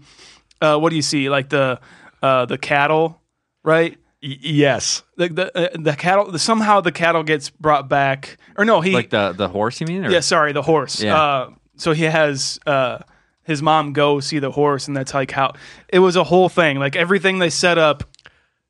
[0.61, 1.29] uh, what do you see?
[1.29, 1.81] Like the,
[2.23, 3.21] uh, the cattle,
[3.63, 3.97] right?
[4.23, 6.37] Y- yes, The the, uh, the cattle.
[6.39, 10.05] Somehow the cattle gets brought back, or no, he like the the horse, you mean?
[10.07, 10.11] Or?
[10.11, 11.03] Yeah, sorry, the horse.
[11.03, 11.17] Yeah.
[11.17, 12.99] Uh, so he has uh,
[13.45, 15.53] his mom go see the horse, and that's like how
[15.89, 16.79] it was a whole thing.
[16.79, 18.05] Like everything they set up,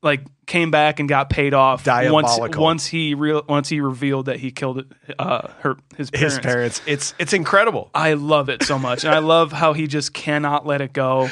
[0.03, 2.63] like came back and got paid off once Diabolical.
[2.63, 4.85] once he real once he revealed that he killed
[5.19, 6.37] uh, her his parents.
[6.37, 6.83] His parents.
[6.87, 7.91] It's it's incredible.
[7.95, 9.05] I love it so much.
[9.05, 11.29] And I love how he just cannot let it go.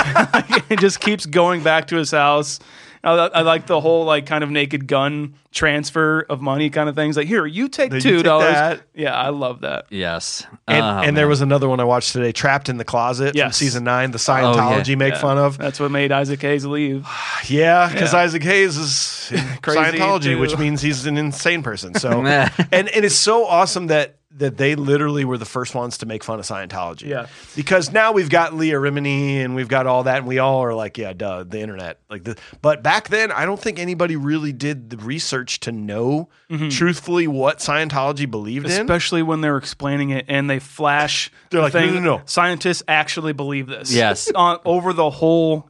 [0.68, 2.58] he just keeps going back to his house.
[3.02, 6.94] I, I like the whole like kind of naked gun transfer of money kind of
[6.94, 7.16] things.
[7.16, 8.80] Like here, you take You two dollars.
[8.94, 9.86] Yeah, I love that.
[9.90, 10.46] Yes.
[10.68, 13.38] And, Oh, and there was another one I watched today, Trapped in the Closet from
[13.38, 13.56] Yes.
[13.56, 14.94] season nine, the oh, Scientology yeah.
[14.96, 15.56] make fun of.
[15.58, 17.06] That's what made Isaac Hayes leave.
[17.48, 18.20] Yeah, because Yeah.
[18.20, 19.32] Isaac Hayes is
[19.62, 20.38] Crazy, Scientology, too.
[20.38, 21.94] which means he's an insane person.
[21.94, 26.06] So, and and it's so awesome that that they literally were the first ones to
[26.06, 27.08] make fun of Scientology.
[27.08, 27.26] Yeah.
[27.56, 30.74] because now we've got Leah Remini and we've got all that, and we all are
[30.74, 32.36] like, yeah, duh, the internet, like the.
[32.62, 36.68] But back then, I don't think anybody really did the research to know mm-hmm.
[36.68, 38.72] truthfully what Scientology believed in.
[38.72, 41.32] Especially when they're explaining it and they flash.
[41.50, 42.22] They're the like, no, thing, no, no.
[42.26, 43.92] Scientists actually believe this.
[43.92, 44.30] Yes.
[44.32, 45.69] On, over the whole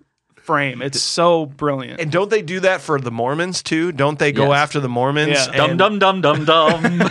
[0.50, 0.82] frame.
[0.82, 2.00] It's so brilliant.
[2.00, 3.92] And don't they do that for the Mormons too?
[3.92, 4.58] Don't they go Yes.
[4.62, 5.32] after the Mormons?
[5.32, 5.64] Yeah.
[5.64, 7.10] and- Dum dum dum dum dum.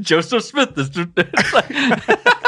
[0.00, 0.90] Joseph Smith is.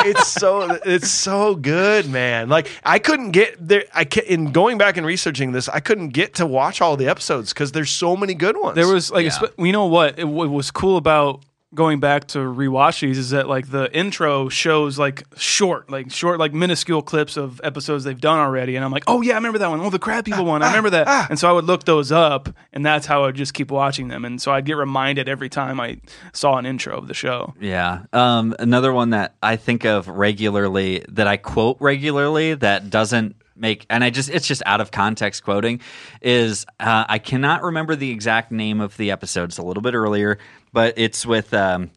[0.04, 2.48] it's so it's so good, man.
[2.48, 3.84] Like I couldn't get there.
[3.94, 7.08] I ca in going back and researching this, I couldn't get to watch all the
[7.08, 8.74] episodes because there's so many good ones.
[8.74, 9.30] There was like, Yeah.
[9.30, 10.18] espe- you know what?
[10.18, 11.40] It, what was cool about
[11.74, 16.38] going back to rewatch these is that like the intro shows like short, like short,
[16.38, 19.58] like minuscule clips of episodes they've done already, and I'm like, oh yeah, I remember
[19.58, 19.80] that one.
[19.80, 21.08] Oh, the crab people one, I remember that.
[21.32, 24.08] And so I would look those up, and that's how I would just keep watching
[24.08, 25.98] them, and so I'd get reminded every time I
[26.32, 27.54] saw an intro of the show.
[27.60, 28.04] Yeah.
[28.12, 33.86] Um, another one that I think of regularly, that I quote regularly, that doesn't make,
[33.88, 35.80] and I just, it's just out of context quoting,
[36.20, 39.44] is uh, I cannot remember the exact name of the episode.
[39.50, 40.38] It's a little bit earlier,
[40.72, 41.52] but it's with.
[41.54, 41.90] Um,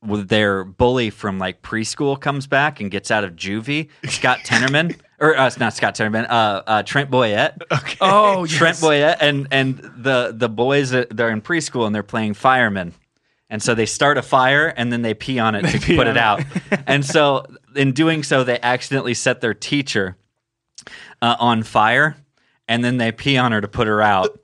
[0.00, 4.96] with their bully from like preschool comes back and gets out of juvie, Scott Tenorman,
[5.18, 7.60] or uh, it's not Scott Tenorman, uh, uh, Trent Boyette.
[7.70, 7.96] Okay.
[8.00, 12.34] Oh, Trent Boyette and and the the boys that- they're in preschool and they're playing
[12.34, 12.94] firemen.
[13.50, 16.10] And so they start a fire and then they pee on it to put it
[16.10, 16.16] it.
[16.16, 16.42] out.
[16.86, 20.16] and so in doing so, they accidentally set their teacher
[21.20, 22.16] uh, on fire
[22.68, 24.38] and then they pee on her to put her out.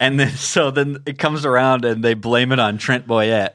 [0.00, 3.54] And then so then it comes around and they blame it on Trent Boyette.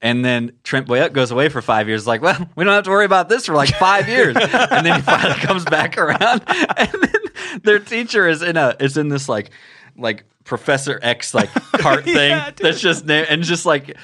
[0.00, 2.06] And then Trent Boyette goes away for five years.
[2.06, 4.36] Like, well, we don't have to worry about this for like five years.
[4.40, 6.44] and then he finally comes back around,
[6.76, 9.50] and then their teacher is in a is in this like
[9.96, 13.96] like Professor X like cart thing Yeah, that's just na- and just like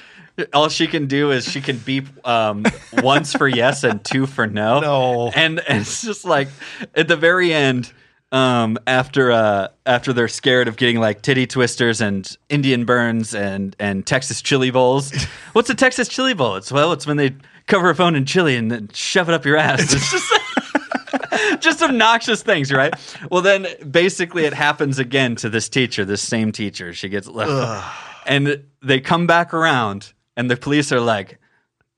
[0.53, 4.47] all she can do is she can beep um, once for yes and two for
[4.49, 4.81] no.
[4.81, 5.29] No.
[5.29, 6.49] and, and it's just like
[6.97, 7.93] at the very end.
[8.35, 13.77] Um, after uh, after they're scared of getting like titty twisters and Indian burns and
[13.79, 15.15] and Texas chili bowls.
[15.53, 16.57] What's a Texas chili bowl?
[16.57, 17.37] It's well, it's when they
[17.69, 19.83] cover a phone in chili and then shove it up your ass.
[19.83, 22.93] It's just just obnoxious things, right?
[23.31, 26.93] Well, then basically it happens again to this teacher, this same teacher.
[26.93, 27.87] She gets left,
[28.27, 31.39] and they come back around, and the police are like,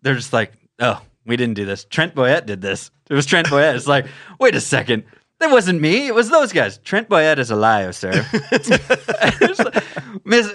[0.02, 1.86] they're just like, oh, we didn't do this.
[1.86, 2.90] Trent Boyette did this.
[3.08, 3.74] It was Trent Boyette.
[3.74, 4.06] It's like,
[4.38, 5.04] wait a second.
[5.38, 6.06] That wasn't me.
[6.06, 6.78] It was those guys.
[6.78, 8.26] Trent Boyette is a liar, sir.
[8.32, 9.84] it's, like,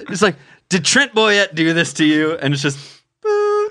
[0.10, 0.36] it's like,
[0.70, 2.34] did Trent Boyette do this to you?
[2.38, 2.80] And it's just,
[3.22, 3.70] "Boo,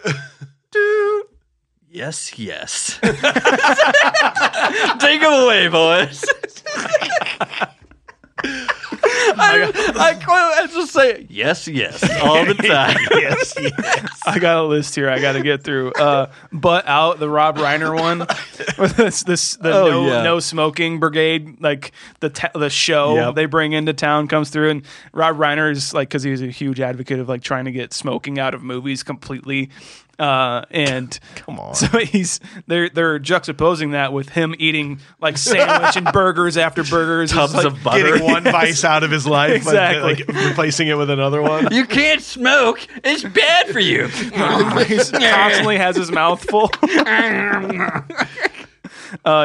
[1.88, 2.98] yes, yes.
[5.00, 6.24] Take him away, boys.
[9.40, 12.96] I, I, quite- I just say yes, yes all the time.
[13.12, 14.20] yes, yes.
[14.26, 15.08] I got a list here.
[15.08, 15.92] I got to get through.
[15.92, 18.18] Uh, but out the Rob Reiner one,
[18.96, 20.22] this, this the Oh, no, yeah.
[20.22, 23.34] no smoking brigade, like the ta- the show Yep.
[23.34, 26.80] they bring into town comes through, and Rob Reiner is like because he's a huge
[26.80, 29.70] advocate of like trying to get smoking out of movies completely.
[30.20, 31.74] Uh, and Come on.
[31.74, 37.30] so he's they're they're juxtaposing that with him eating like sandwich and burgers after burgers,
[37.32, 38.04] Tubs like, of butter.
[38.18, 40.22] Getting one vice out of his life, Exactly.
[40.24, 41.72] but, like replacing it with another one.
[41.72, 42.86] You can't smoke.
[43.02, 44.08] It's bad for you.
[44.08, 46.70] he constantly has his mouth full.
[46.82, 48.02] uh,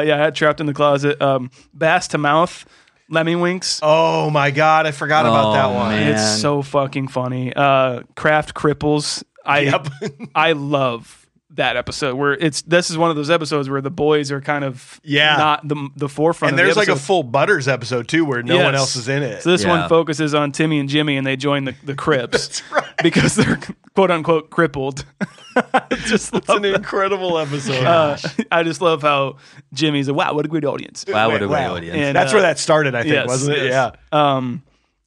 [0.06, 1.20] yeah, I had trapped in the closet.
[1.22, 2.66] Um, bass to mouth,
[3.10, 3.80] Lemmiwinks.
[3.82, 5.88] Oh my god, I forgot about Oh, that one.
[5.90, 6.12] man.
[6.12, 7.52] It's so fucking funny.
[7.54, 9.22] Uh, craft cripples.
[9.46, 9.88] I Yep.
[10.34, 14.30] I love that episode where it's this is one of those episodes where the boys
[14.30, 15.36] are kind of Yeah.
[15.36, 16.50] not the the forefront.
[16.52, 19.08] And of the there's like a full Butters episode too, where no one else is
[19.08, 19.42] in it.
[19.42, 19.68] So this Yeah.
[19.80, 22.62] one focuses on Timmy and Jimmy, and they join the the Crips
[23.02, 23.58] because they're
[23.94, 25.04] quote unquote crippled.
[26.04, 26.74] just it's an that.
[26.74, 27.82] incredible episode.
[27.84, 28.18] Uh,
[28.52, 29.36] I just love how
[29.72, 31.04] Jimmy's a wow, what a great audience.
[31.08, 31.76] Wow, what a great Wow.
[31.76, 31.96] audience.
[31.96, 33.64] And, That's uh, where that started, I think, Yes, wasn't it?
[33.66, 33.94] yes.
[34.12, 34.34] Yeah.
[34.36, 34.62] Um,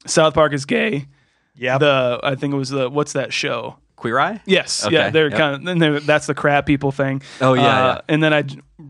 [0.06, 1.06] South Park is gay.
[1.54, 1.78] Yeah.
[1.78, 3.76] The I think it was the what's that show?
[4.00, 4.40] Queer Eye?
[4.46, 5.38] Yes, Okay, yeah, they're yep.
[5.38, 7.20] kind of then they're- that's the crab people thing.
[7.40, 8.00] Oh, yeah, Uh, yeah.
[8.08, 8.44] and then I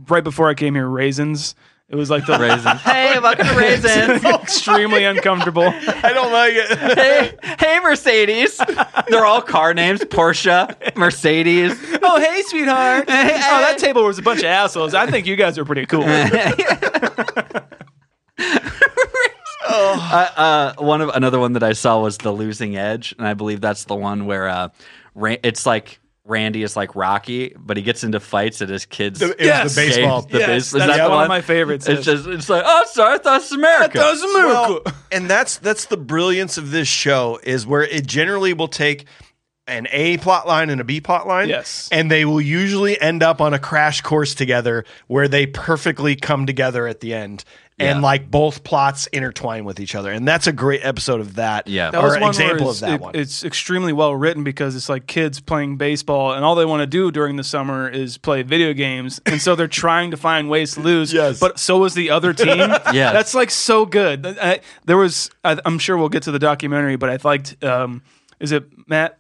[0.09, 1.55] right before I came here, raisins.
[1.89, 2.81] It was like the Raisins.
[2.83, 4.25] hey, welcome to Raisins.
[4.25, 5.65] extremely uncomfortable.
[6.05, 6.79] I don't like it.
[6.97, 8.61] hey, hey, Mercedes.
[9.09, 11.73] They're all car names: Porsche, Mercedes.
[12.01, 13.07] oh, hey, sweetheart.
[13.09, 14.95] oh, that table was a bunch of assholes.
[14.95, 16.05] I think you guys are pretty cool.
[19.73, 23.61] Uh, one of another one that I saw was the Losing Edge, and I believe
[23.61, 24.71] that's the one where uh, Ra-
[25.17, 29.21] it's like Randy is like Rocky, but he gets into fights at his kids.
[29.21, 29.75] It was Yes.
[29.75, 30.23] the baseball.
[30.23, 31.23] The Yes, base- is that's that the one one?
[31.25, 31.89] of my favorites.
[31.89, 33.99] It's just it's like oh sorry, I thought it's America.
[33.99, 34.81] That was a miracle.
[34.85, 39.07] Well, and that's that's the brilliance of this show is where it generally will take
[39.67, 41.49] an A plot line and a B plot line.
[41.49, 41.89] Yes.
[41.93, 46.45] And they will usually end up on a crash course together where they perfectly come
[46.47, 47.45] together at the end.
[47.81, 48.03] And Yeah.
[48.03, 50.13] like both plots intertwine with each other.
[50.13, 51.67] And that's a great episode of that.
[51.67, 51.91] Yeah.
[51.91, 53.15] That or was one example of it's, that it- one.
[53.15, 56.87] It's extremely well written because it's like kids playing baseball, and all they want to
[56.87, 60.75] do during the summer is play video games, and so they're trying to find ways
[60.75, 61.13] to lose.
[61.13, 61.41] Yes.
[61.41, 62.59] but so is the other team.
[62.93, 64.27] yeah, that's like so good.
[64.27, 67.65] I, there was, I, I'm sure we'll get to the documentary, but I liked.
[67.65, 68.03] Um,
[68.39, 69.19] is it Matt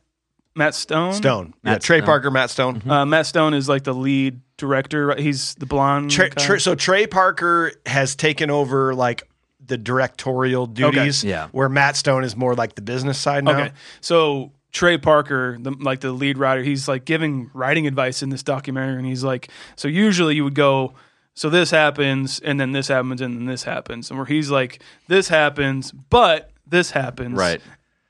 [0.54, 1.14] Matt Stone?
[1.14, 1.54] Stone.
[1.64, 2.06] yeah, Matt Trey Stone.
[2.06, 2.82] Parker, Matt Stone.
[2.90, 5.14] Uh, Matt Stone is like the lead director.
[5.16, 6.10] He's the blonde.
[6.10, 6.44] Trey, guy.
[6.44, 9.24] Trey- so Trey Parker has taken over like
[9.66, 11.48] the directorial duties, Yeah.
[11.52, 13.52] where Matt Stone is more like the business side now.
[13.60, 18.30] Okay, so Trey Parker, the, like the lead writer, he's like giving writing advice in
[18.30, 20.94] this documentary, and he's like, so usually you would go,
[21.34, 24.82] so this happens, and then this happens, and then this happens, and where he's like,
[25.08, 27.60] this happens, but this happens, Right.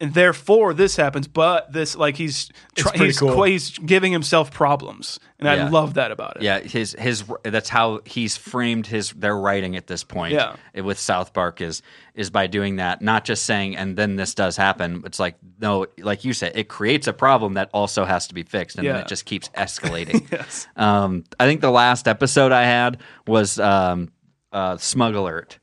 [0.02, 3.34] And therefore, this happens, but this, like, he's try- he's, cool.
[3.34, 6.42] qu- he's giving himself problems, and I love that about it.
[6.42, 10.32] Yeah, his his that's how he's framed his their writing at this point.
[10.32, 10.56] Yeah.
[10.80, 11.82] with South Park is
[12.14, 15.02] is by doing that, not just saying and then this does happen.
[15.04, 18.42] It's like no, like you said, it creates a problem that also has to be
[18.42, 20.30] fixed, and then it just keeps escalating.
[20.32, 20.66] Yes.
[20.76, 24.10] um, I think the last episode I had was um,
[24.50, 25.58] uh, Smug Alert,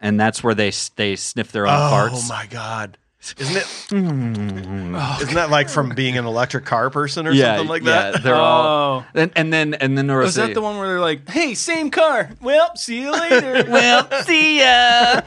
[0.00, 2.28] and that's where they they sniff their own parts.
[2.28, 2.98] Oh my god.
[3.36, 3.66] Isn't it?
[3.92, 8.22] isn't that like from being an electric car person or yeah, something like yeah, that?
[8.22, 8.38] they're Oh.
[8.38, 11.00] all and, and then and then there was Was that a- the one where they're
[11.00, 12.30] like, "Hey, same car.
[12.40, 15.20] Well, see you later." well, see ya.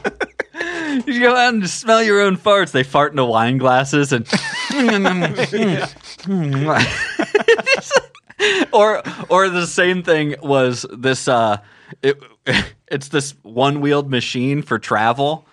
[1.06, 2.72] you go out and just smell your own farts.
[2.72, 4.26] They fart into wine glasses and.
[8.72, 11.28] or or the same thing was this.
[11.28, 11.58] Uh,
[12.02, 12.18] it,
[12.88, 15.46] it's this one wheeled machine for travel,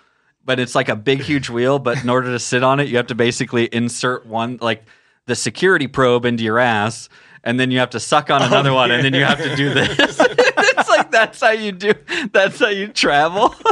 [0.44, 1.78] but it's like a big huge wheel.
[1.78, 4.84] But in order to sit on it, you have to basically insert one like
[5.26, 7.08] the security probe into your ass.
[7.44, 9.74] And then you have to suck on another one, and then you have to do
[9.74, 9.96] this.
[10.20, 11.92] it's like that's how you do.
[12.32, 13.54] That's how you travel.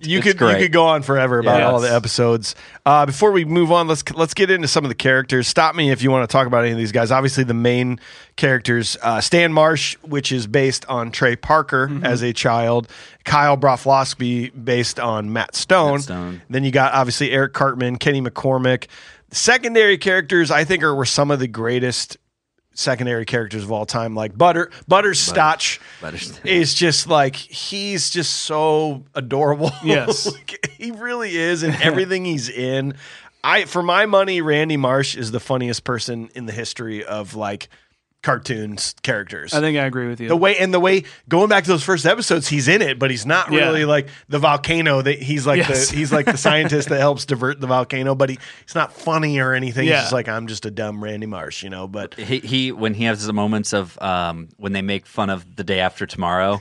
[0.00, 0.58] You could great.
[0.58, 1.66] you could go on forever about Yes.
[1.72, 2.54] all the episodes.
[2.86, 5.48] Uh, before we move on, let's let's get into some of the characters.
[5.48, 7.10] Stop me if you want to talk about any of these guys.
[7.10, 7.98] Obviously, the main
[8.36, 12.06] characters: uh, Stan Marsh, which is based on Trey Parker Mm-hmm.
[12.06, 12.88] as a child.
[13.24, 15.94] Kyle Broflovsky, based on Matt Stone.
[15.94, 16.42] Matt Stone.
[16.48, 18.86] Then you got obviously Eric Cartman, Kenny McCormick.
[19.32, 22.16] Secondary characters, I think, are were some of the greatest
[22.78, 24.14] secondary characters of all time.
[24.14, 26.46] Like Butter Butters Stotch Butterscotch.
[26.46, 29.72] is just like he's just so adorable.
[29.84, 30.26] Yes.
[30.32, 32.94] Like, he really is, and everything he's in.
[33.42, 37.68] I for my money, Randy Marsh is the funniest person in the history of like
[38.22, 39.54] cartoons characters.
[39.54, 40.28] I think I agree with you.
[40.28, 43.10] the way and the way going back to those first episodes, he's in it, but
[43.10, 43.60] he's not Yeah.
[43.60, 45.00] really like the volcano.
[45.02, 45.90] That he's like Yes.
[45.90, 49.38] the he's like the scientist that helps divert the volcano, but he, he's not funny
[49.38, 49.86] or anything.
[49.86, 49.94] Yeah.
[49.94, 51.86] He's just like I'm just a dumb Randy Marsh, you know.
[51.86, 55.56] But he, he when he has the moments of um, when they make fun of
[55.56, 56.60] the day after tomorrow,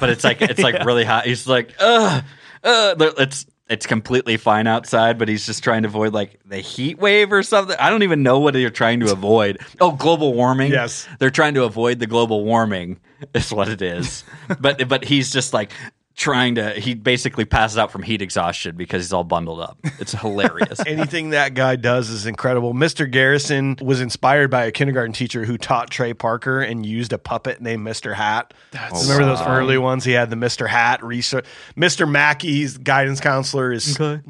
[0.00, 1.26] but it's like it's like really hot.
[1.26, 2.24] He's like, ugh,
[2.64, 6.98] uh, it's it's completely fine outside, but he's just trying to avoid like the heat
[6.98, 7.76] wave or something.
[7.78, 9.58] I don't even know what they're trying to avoid.
[9.80, 10.72] Oh, global warming.
[10.72, 11.06] Yes.
[11.18, 12.98] they're trying to avoid the global warming.
[13.34, 14.24] Is what it is.
[14.60, 15.72] but but he's just like
[16.18, 16.72] trying to.
[16.74, 19.78] He basically passes out from heat exhaustion because he's all bundled up.
[19.98, 20.80] It's hilarious.
[20.86, 22.74] anything that guy does is incredible.
[22.74, 23.10] Mr.
[23.10, 27.62] Garrison was inspired by a kindergarten teacher who taught Trey Parker and used a puppet
[27.62, 28.14] named Mr.
[28.14, 28.52] Hat.
[28.72, 30.04] That's Remember those early ones?
[30.04, 30.68] He had the Mr.
[30.68, 31.46] Hat research.
[31.76, 32.10] Mr.
[32.10, 34.20] Mackey's guidance counselor is okay.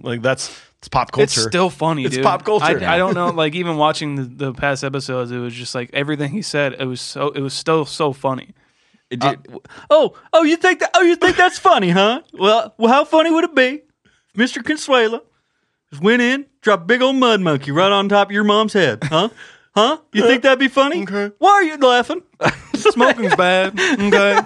[0.00, 1.24] Like that's it's pop culture.
[1.24, 2.24] It's still funny, It's dude.
[2.24, 2.64] pop culture.
[2.64, 3.30] I, I don't know.
[3.30, 6.74] Like even watching the, the past episodes, it was just like everything he said.
[6.78, 7.28] It was so.
[7.30, 8.50] It was still so funny.
[9.12, 9.58] It- uh,
[9.90, 10.90] oh, oh, you think that?
[10.94, 12.22] Oh, you think that's funny, huh?
[12.32, 13.82] Well, well, how funny would it be
[14.30, 15.22] if Mister Consuelo
[15.90, 18.72] just went in, dropped a big old mud monkey right on top of your mom's
[18.72, 19.28] head, huh?
[19.74, 19.98] Huh?
[20.12, 21.02] You think that'd be funny?
[21.02, 21.32] Okay.
[21.38, 22.22] Why are you laughing?
[22.84, 23.78] Smoking's bad.
[23.78, 24.40] Okay.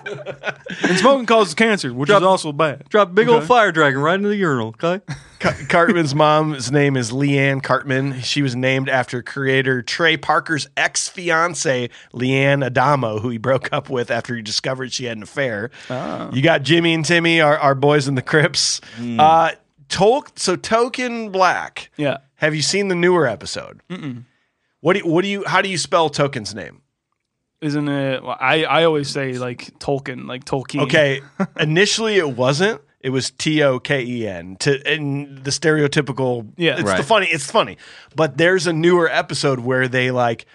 [0.88, 2.88] And smoking causes cancer, which is also bad.
[2.88, 3.46] Drop a big old Okay.
[3.46, 4.68] fire dragon right into the urinal.
[4.82, 5.00] Okay.
[5.40, 8.20] Ca- Cartman's mom's name is Liane Cartman.
[8.22, 13.90] She was named after creator Trey Parker's ex fiance, Liane Adamo, who he broke up
[13.90, 15.70] with after he discovered she had an affair.
[16.32, 18.80] You got Jimmy and Timmy, our, our boys in the Crips.
[19.18, 19.52] Uh,
[19.88, 21.90] Tol- so Token Black.
[21.96, 22.18] Yeah.
[22.36, 23.80] Have you seen the newer episode?
[23.90, 24.24] Mm-mm.
[24.80, 26.82] What do you, what do you how do you spell Token's name?
[27.60, 28.22] Isn't it?
[28.22, 30.82] Well, I, I always say like Tolkien, like Tolkien.
[30.82, 31.22] Okay,
[31.60, 32.80] initially it wasn't.
[33.00, 36.50] It was T O K E N to in the stereotypical.
[36.56, 36.78] Yeah.
[36.78, 37.26] it's the funny.
[37.26, 37.78] It's funny,
[38.14, 40.46] but there's a newer episode where they like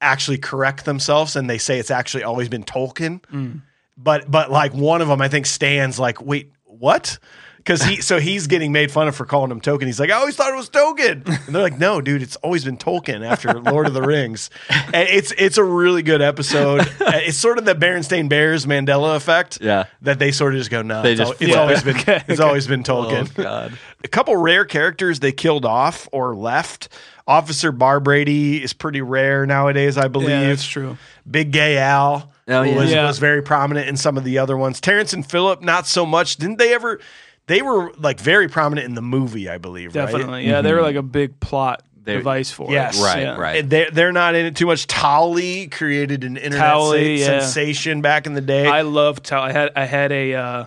[0.00, 3.20] actually correct themselves and they say it's actually always been Tolkien.
[3.32, 3.62] Mm.
[3.96, 6.50] But but like one of them, I think stands like, wait,
[6.80, 7.18] what?
[7.58, 9.86] Because he so he's getting made fun of for calling him Token.
[9.86, 12.64] He's like, I always thought it was Token, and they're like, No, dude, it's always
[12.64, 14.48] been Tolkien after Lord of the Rings.
[14.70, 16.90] And it's it's a really good episode.
[17.20, 19.58] It's sort of the Berenstain Bears Mandela effect.
[19.60, 19.84] Yeah.
[20.00, 21.96] that they sort of just go, No, They it's, just al- it's flip always been
[22.00, 23.30] Okay, it's always been oh, Tolkien.
[23.38, 23.78] Oh God.
[24.02, 26.88] A couple rare characters they killed off or left.
[27.26, 30.30] Officer Barbrady is pretty rare nowadays, I believe.
[30.30, 30.96] Yeah, that's true.
[31.30, 32.76] Big Gay Al Oh, yeah.
[32.76, 33.06] was, Yeah.
[33.06, 34.80] was very prominent in some of the other ones.
[34.80, 36.36] Terrance and Phillip, not so much.
[36.36, 37.00] Didn't they ever?
[37.46, 39.94] They were like very prominent in the movie, I believe.
[39.94, 40.06] right?
[40.06, 40.46] Definitely.
[40.46, 42.98] Yeah, they were like a big plot They're- device for Yes.
[42.98, 43.02] it.
[43.04, 43.36] Right, Yeah.
[43.36, 43.68] right.
[43.68, 44.86] They're, they're not in it too much.
[44.86, 47.40] Towelie created an internet Towelie, sen- yeah.
[47.40, 48.66] sensation back in the day.
[48.66, 49.42] I love towel.
[49.42, 50.64] I had I had a uh,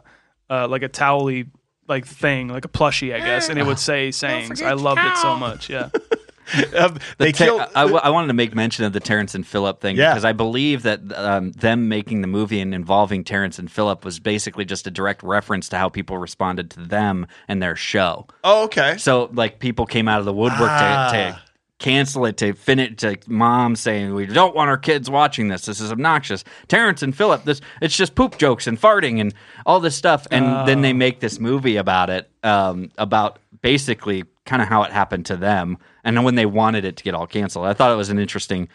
[0.50, 1.48] uh, like a Towelie
[1.88, 4.62] like thing, like a plushie, I guess, and it would say sayings.
[4.62, 5.70] I loved it so much.
[5.70, 5.90] Yeah.
[6.74, 7.62] Uh, they Ter- killed.
[7.76, 10.12] I, I wanted to make mention of the Terrance and Phillip thing Yeah.
[10.12, 14.20] because I believe that um, them making the movie and involving Terrance and Phillip was
[14.20, 18.28] basically just a direct reference to how people responded to them and their show.
[18.44, 18.98] oh, okay.
[18.98, 21.10] So like people came out of the woodwork Ah.
[21.12, 21.40] to, to
[21.80, 25.66] cancel it to finish to mom saying we don't want our kids watching this.
[25.66, 26.44] This is obnoxious.
[26.68, 29.34] Terrance and Phillip, this it's just poop jokes and farting and
[29.66, 30.26] all this stuff.
[30.32, 30.82] And then Oh.
[30.82, 35.38] they make this movie about it, um, about basically kind of how it happened to
[35.38, 37.66] them and when they wanted it to get all canceled.
[37.66, 38.68] I thought it was an interesting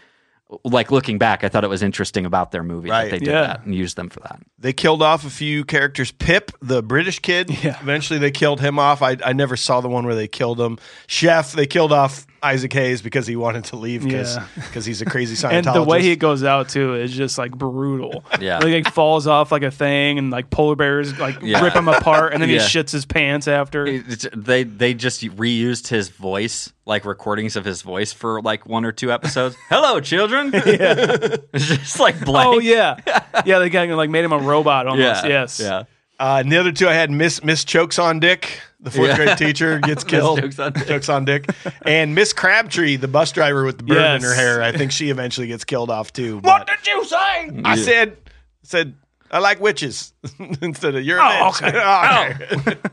[0.64, 3.04] like looking back, I thought it was interesting about their movie Right.
[3.04, 3.42] that they did Yeah.
[3.48, 4.40] that and used them for that.
[4.58, 6.10] They killed off a few characters.
[6.10, 7.76] Pip, the British kid, Yeah.
[7.82, 9.02] eventually they killed him off.
[9.02, 10.78] I, I never saw the one where they killed him.
[11.06, 14.80] Chef, they killed off Isaac Hayes because he wanted to leave because Yeah.
[14.82, 15.66] he's a crazy Scientologist.
[15.66, 18.24] And the way he goes out too is just like brutal.
[18.41, 18.59] Yeah.
[18.59, 21.62] like he falls off like a thing, and like polar bears like Yeah.
[21.62, 22.61] rip him apart, and then Yeah.
[22.61, 23.86] he shits his pants after.
[23.86, 28.84] It's- they they just reused his voice, like recordings of his voice for like one
[28.84, 29.57] or two episodes.
[29.68, 30.51] Hello, children.
[30.55, 32.47] it's just like blank.
[32.55, 32.97] Oh yeah,
[33.45, 33.59] yeah.
[33.59, 35.24] They kind of like made him a robot almost.
[35.24, 35.61] yeah, Yes.
[35.61, 35.82] yeah.
[36.20, 38.45] Uh, and the other two I had Miss Miss Choksondik,
[38.80, 39.16] the fourth Yeah.
[39.16, 40.38] grade teacher gets killed.
[40.40, 41.14] Choksondik.
[41.14, 41.46] On Dick.
[41.82, 45.10] And Miss Crabtree, the bus driver with the bird in her hair, I think she
[45.10, 46.38] eventually gets killed off too.
[46.38, 47.50] What did you say?
[47.64, 48.16] I said
[48.62, 48.94] said
[49.30, 50.12] I like witches
[50.62, 51.68] instead of you're a Oh, bitch.
[51.68, 52.86] okay.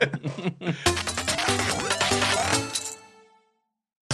[0.65, 0.75] okay.
[1.17, 1.21] Oh.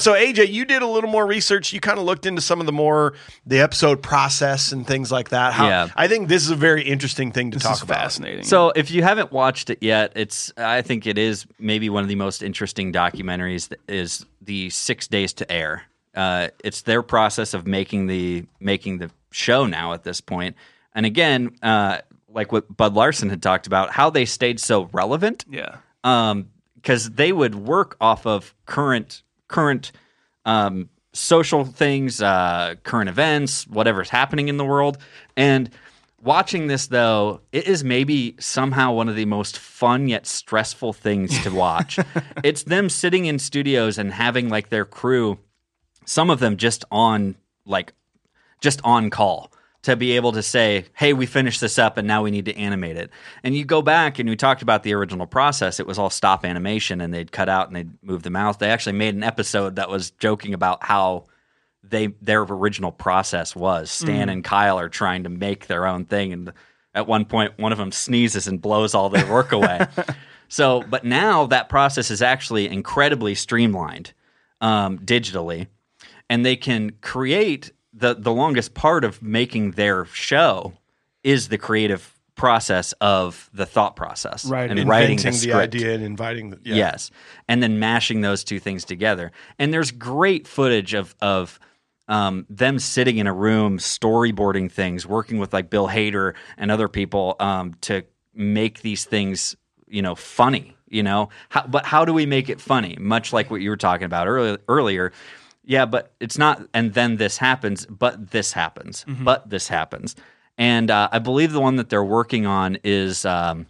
[0.02, 1.72] So AJ, you did a little more research.
[1.74, 3.14] You kind of looked into some of the more
[3.46, 5.54] the episode process and things like that.
[5.54, 5.88] How, Yeah.
[5.96, 7.98] I think this is a very interesting thing to This talk is about.
[7.98, 8.44] fascinating.
[8.44, 12.10] So if you haven't watched it yet, it's I think it is maybe one of
[12.10, 13.70] the most interesting documentaries.
[13.70, 15.84] That is the Six Days to Air.
[16.16, 20.56] Uh, it's their process of making the making the show now at this point.
[20.94, 25.46] And again, uh, like what Bud Larsen had talked about, how they stayed so relevant.
[25.50, 29.22] yeah, um, because they would work off of current
[29.52, 29.92] current
[30.46, 34.98] um, social things, uh, current events, whatever's happening in the world,
[35.38, 35.70] and
[36.24, 41.42] watching this though, it is maybe somehow one of the most fun yet stressful things
[41.44, 42.00] to watch.
[42.44, 45.38] it's them sitting in studios and having like their crew,
[46.06, 47.36] some of them just on
[47.66, 47.94] like
[48.62, 49.52] just on call
[49.84, 52.56] to be able to say, hey, we finished this up and now we need to
[52.56, 53.10] animate it.
[53.44, 55.80] And you go back and we talked about the original process.
[55.80, 58.60] It was all stop animation and they'd cut out and they'd move the mouth.
[58.60, 61.26] They actually made an episode that was joking about how
[61.84, 63.90] they their original process was.
[63.90, 66.54] Stan and Kyle are trying to make their own thing and
[66.94, 69.88] at one point one of them sneezes and blows all their work away.
[70.48, 74.14] so, but now that process is actually incredibly streamlined
[74.62, 75.68] um, digitally
[76.30, 77.72] and they can create
[78.02, 80.74] the the longest part of making their show
[81.24, 84.70] is the creative process of the thought process Right.
[84.72, 85.56] and writing the the, script.
[85.76, 86.76] idea and inviting the yeah.
[86.76, 87.12] Yes,
[87.48, 89.32] and then mashing those two things together.
[89.60, 91.60] And there's great footage of of
[92.08, 96.88] um, them sitting in a room storyboarding things, working with like Bill Hader and other
[96.90, 99.56] people um, to make these things,
[99.88, 100.76] you know, funny.
[100.90, 102.98] You know, how, but how do we make it funny?
[103.00, 104.58] Much like what you were talking about earlier.
[104.68, 105.14] Earlier,
[105.64, 106.62] yeah, but it's not.
[106.74, 109.24] And then this happens, but this happens, Mm-hmm.
[109.24, 110.16] but this happens.
[110.58, 113.66] And uh, I believe the one that they're working on is um,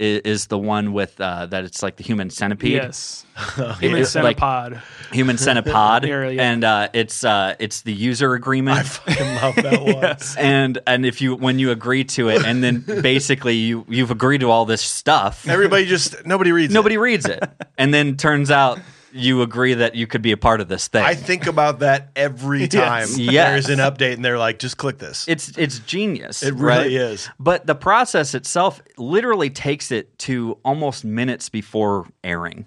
[0.00, 2.72] i- is the one with uh, that it's like the human centipede.
[2.72, 3.24] Yes.
[3.58, 4.80] It- Human it's like Centipad.
[5.12, 6.42] human Centipad, Yeah, yeah.
[6.42, 8.78] and uh, it's uh, it's the user agreement.
[8.78, 10.16] I fucking love that one.
[10.38, 14.38] and and if you when you agree to it, and then basically you you've agreed
[14.42, 16.72] to all this stuff, Everybody just nobody reads.
[16.72, 16.74] it.
[16.76, 17.42] nobody reads it,
[17.76, 18.78] and then turns out
[19.16, 21.04] you agree that you could be a part of this thing.
[21.04, 23.66] I think about that every time Yes.
[23.66, 25.24] there's an update and they're like, just click this.
[25.28, 26.42] it's it's genius.
[26.42, 26.82] It right?
[26.82, 27.28] really is.
[27.38, 32.66] But the process itself literally takes it to almost minutes before airing.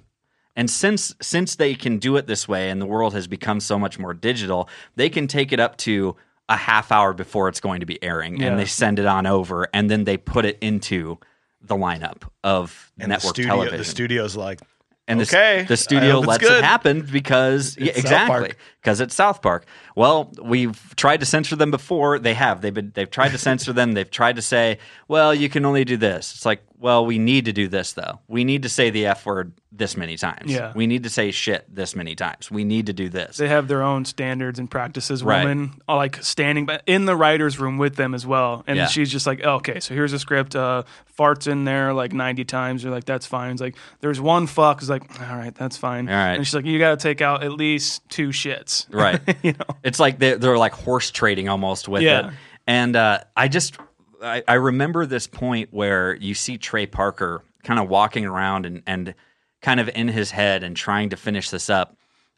[0.56, 3.78] And since since they can do it this way and the world has become so
[3.78, 6.16] much more digital, they can take it up to
[6.50, 8.48] a half hour before it's going to be airing Yeah.
[8.48, 11.18] and they send it on over and then they put it into
[11.62, 13.78] the lineup of and network the studio, television.
[13.80, 14.62] the studio's like,
[15.08, 16.58] And the, Okay, the I studio lets good.
[16.60, 18.54] it happen because yeah, exactly.
[18.88, 19.66] Because it's South Park.
[19.98, 22.20] Well, we've tried to censor them before.
[22.20, 22.62] They have.
[22.62, 22.94] They've been.
[22.96, 23.92] They've tried to censor them.
[23.92, 24.78] They've tried to say,
[25.10, 28.20] "Well, you can only do this." It's like, well, we need to do this though.
[28.28, 30.52] We need to say the f word this many times.
[30.52, 30.72] Yeah.
[30.76, 32.50] We need to say shit this many times.
[32.52, 33.38] We need to do this.
[33.38, 35.24] They have their own standards and practices.
[35.24, 35.44] Right.
[35.44, 38.88] Women are like standing in the writer's room with them as well, and Yeah.
[38.88, 40.56] she's just like, oh, "Okay, so here's a script.
[40.56, 40.84] Uh,
[41.18, 42.84] farts in there like 90 times.
[42.84, 46.08] You're like, that's fine." It's like, "There's one fuck." It's like, "All right, that's fine."
[46.08, 46.36] All right.
[46.36, 49.22] And she's like, "You got to take out at least two shits." Right.
[49.44, 49.66] you know.
[49.84, 52.28] It's like they're, they're like horse trading almost with Yeah.
[52.28, 52.34] it.
[52.68, 53.78] And uh, I just,
[54.22, 58.84] I, I remember this point where you see Trey Parker kind of walking around and,
[58.86, 59.16] and
[59.62, 61.96] kind of in his head and trying to finish this up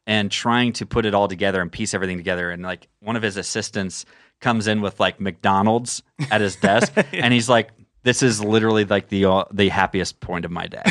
[0.08, 2.50] and trying to put it all together and piece everything together.
[2.52, 4.06] And like one of his assistants
[4.40, 7.72] comes in with like McDonald's at his desk and he's like,
[8.04, 10.84] this is literally like the, uh, the happiest point of my day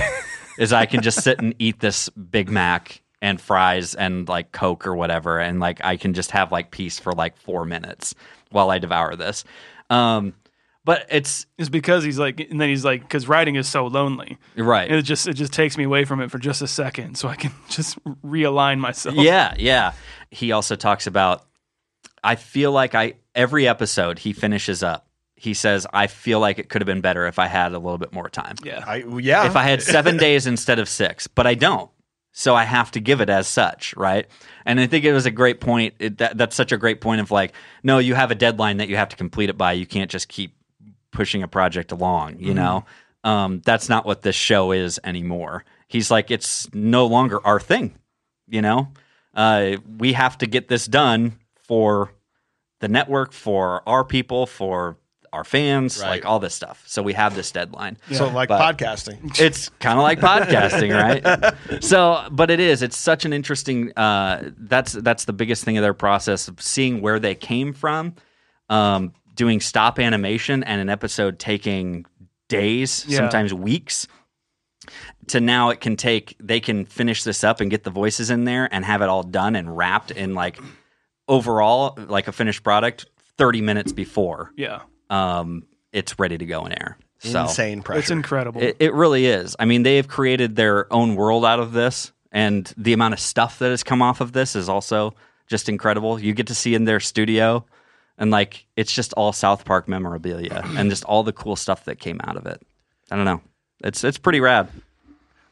[0.58, 4.86] is I can just sit and eat this Big Mac and fries and like Coke
[4.86, 8.14] or whatever, and like I can just have like peace for like four minutes
[8.50, 9.44] while I devour this.
[9.90, 10.34] Um,
[10.84, 14.38] but it's It's because he's like, and then he's like, because writing is so lonely.
[14.56, 14.88] right.
[14.88, 17.28] And it just it just takes me away from it for just a second, so
[17.28, 19.16] I can just realign myself.
[19.16, 19.92] yeah, yeah.
[20.30, 21.44] He also talks about.
[22.24, 25.06] I feel like I every episode he finishes up.
[25.36, 27.98] He says, "I feel like it could have been better if I had a little
[27.98, 28.56] bit more time.
[28.64, 28.82] yeah.
[28.86, 29.46] I, yeah.
[29.46, 31.90] If I had seven days instead of six, but I don't."
[32.32, 34.26] So I have to give it as such, right?
[34.64, 35.94] And I think it was a great point.
[35.98, 37.52] It, that, that's such a great point of like,
[37.82, 39.72] no, you have a deadline that you have to complete it by.
[39.72, 40.54] You can't just keep
[41.10, 42.38] pushing a project along.
[42.38, 42.84] You know,
[43.24, 45.64] um, that's not what this show is anymore.
[45.88, 47.96] He's like, it's no longer our thing.
[48.46, 48.88] You know,
[49.34, 52.12] uh, we have to get this done for
[52.80, 54.96] the network, for our people, for
[55.38, 56.10] our fans, Right.
[56.10, 56.82] like all this stuff.
[56.86, 59.40] So we have this deadline so like but- podcasting.
[59.40, 61.54] it's kind of like podcasting, right?
[61.82, 62.82] So, but it is.
[62.82, 63.92] It's such an interesting.
[63.96, 68.14] Uh, that's that's the biggest thing of their process of seeing where they came from,
[68.68, 72.04] um, doing stop animation and an episode taking
[72.48, 73.18] days, Yeah.
[73.18, 74.06] sometimes weeks.
[75.28, 76.34] To now, it can take.
[76.40, 79.22] They can finish this up and get the voices in there and have it all
[79.22, 80.58] done and wrapped in like
[81.28, 83.06] overall like a finished product.
[83.36, 84.80] Thirty minutes before yeah.
[85.10, 86.98] Um, it's ready to go in air.
[87.20, 87.98] So Insane pressure.
[87.98, 88.62] It's incredible.
[88.62, 89.56] it, it really is.
[89.58, 93.20] I mean, they have created their own world out of this, and the amount of
[93.20, 95.14] stuff that has come off of this is also
[95.48, 96.20] just incredible.
[96.20, 97.64] You get to see in their studio,
[98.18, 101.98] and like it's just all South Park memorabilia and just all the cool stuff that
[101.98, 102.62] came out of it.
[103.10, 103.40] I don't know.
[103.82, 104.68] It's it's pretty rad.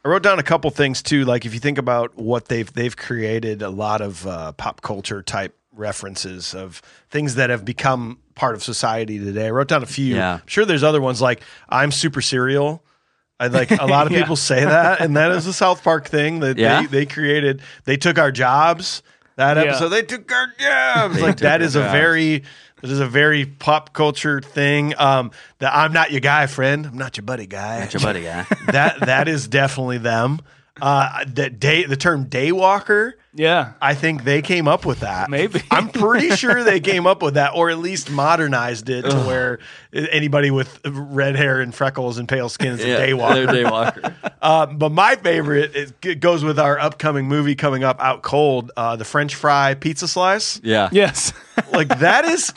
[0.05, 1.25] I wrote down a couple things too.
[1.25, 5.21] Like if you think about what they've they've created a lot of uh, pop culture
[5.21, 9.47] type references of things that have become part of society today.
[9.47, 10.15] I wrote down a few.
[10.17, 10.35] Yeah.
[10.35, 12.83] I'm sure there's other ones like I'm super serial.
[13.39, 14.21] I like a lot of Yeah.
[14.23, 16.81] people say that, and that is a South Park thing that Yeah.
[16.83, 17.61] they, they created.
[17.85, 19.03] They took our jobs.
[19.37, 21.21] That episode, they took our jobs.
[21.21, 21.93] like that is a jobs.
[21.93, 22.43] very
[22.81, 24.95] that is a very pop culture thing.
[24.99, 26.87] Um, that I'm not your guy, friend.
[26.87, 28.47] I'm not your buddy guy That's your buddy guy.
[28.73, 30.41] that that is definitely them.
[30.81, 33.75] Uh, that day, the term daywalker, yeah.
[33.83, 35.29] I think they came up with that.
[35.31, 35.63] Maybe.
[35.71, 39.59] I'm pretty sure they came up with that, or at least modernized it to where
[39.93, 43.47] anybody with red hair and freckles and pale skin is a daywalker.
[43.47, 44.33] They're daywalker.
[44.41, 48.73] Uh, but my favorite is, it goes with our upcoming movie coming up out cold,
[48.77, 50.61] uh, the French fry pizza slice.
[50.63, 50.89] Yeah.
[50.93, 51.33] Yes.
[51.73, 52.53] Like that is.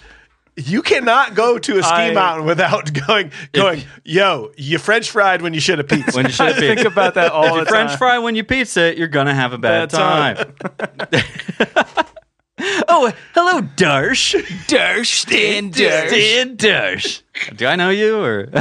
[0.59, 5.41] You cannot go to a ski I- mountain without going, going, yo, you French fried
[5.41, 6.15] when you should have pizza.
[6.15, 6.75] When you should have been.
[6.77, 7.97] think about that all the French time.
[7.97, 10.53] fry when you pizza, you're gonna have a bad, Bad time.
[12.87, 14.35] oh, hello, Darsh.
[14.67, 17.21] Darsh, Stan Stan Darsh.
[17.55, 18.49] Do I know you or?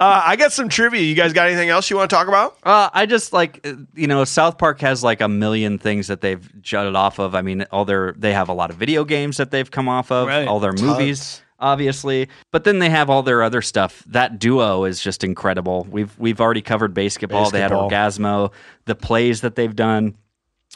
[0.00, 1.00] Uh, I got some trivia.
[1.02, 2.56] You guys got anything else you want to talk about?
[2.62, 6.20] Uh, I just like uh, you know South Park has like a million things that
[6.20, 7.34] they've jutted off of.
[7.34, 10.12] I mean, all their they have a lot of video games that they've come off
[10.12, 10.46] of, Right.
[10.46, 12.28] all their movies, obviously.
[12.52, 14.04] But then they have all their other stuff.
[14.06, 15.86] That duo is just incredible.
[15.90, 17.50] We've we've already covered BASEketball.
[17.50, 18.52] They had Orgazmo,
[18.84, 20.14] the plays that they've done.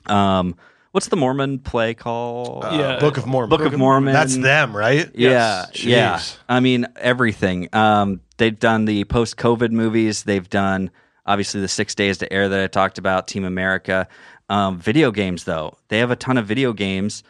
[0.06, 0.56] Um,
[0.92, 2.64] what's the Mormon play called?
[2.70, 2.98] Yeah.
[3.00, 3.50] Book of Mormon.
[3.50, 4.12] Book of Mormon.
[4.14, 5.10] That's them, right?
[5.14, 5.84] Yeah, Jeez.
[5.84, 6.22] yeah.
[6.48, 7.68] I mean everything.
[7.74, 10.22] Um, they've done the post-COVID movies.
[10.22, 10.90] They've done
[11.26, 13.26] obviously the Six Days to Air that I talked about.
[13.28, 14.06] Team America.
[14.48, 17.22] Um, video games though, they have a ton of video games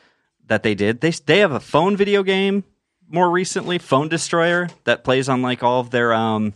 [0.47, 1.01] that they did.
[1.01, 2.65] They they have a phone video game
[3.09, 6.55] more recently, Phone Destroyer, that plays on like all of their um,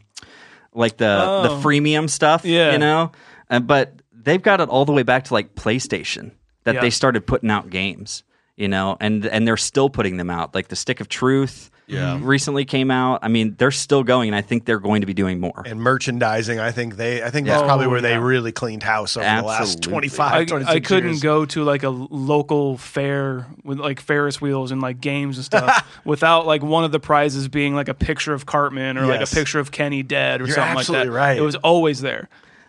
[0.73, 1.05] like the
[1.45, 1.61] the Oh.
[1.63, 2.45] freemium stuff.
[2.45, 2.73] Yeah.
[2.73, 3.13] you know.
[3.49, 6.33] Uh, but they've got it all the way back to like PlayStation
[6.67, 6.81] that Yeah.
[6.83, 8.23] they started putting out games
[8.57, 12.15] you know and and they're still putting them out like the stick of truth Yeah.
[12.17, 12.25] Mm-hmm.
[12.27, 15.13] recently came out i mean they're still going and i think they're going to be
[15.15, 17.67] doing more And merchandising, I think they, I think that's Yeah.
[17.67, 18.25] probably Oh, where they yeah.
[18.33, 21.23] really cleaned house over the last 25, I, 26 I couldn't years.
[21.23, 25.87] go to like a local fair with like Ferris wheels and like games and stuff
[26.05, 29.27] without like one of the prizes being like a picture of Cartman or like a
[29.27, 31.11] picture of Kenny dead or You're something like that.
[31.11, 31.37] right.
[31.39, 32.29] It was always there.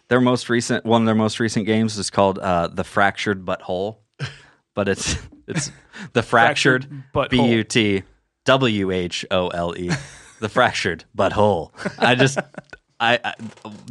[0.10, 3.98] Their most recent one of their most recent games is called uh, the fractured butthole
[4.74, 5.72] but it's it's
[6.14, 7.50] the fractured, Fractured b Butthole.
[7.50, 8.04] u t
[8.46, 9.90] w h o l e
[10.40, 12.38] the fractured butthole i just
[13.00, 13.34] I, I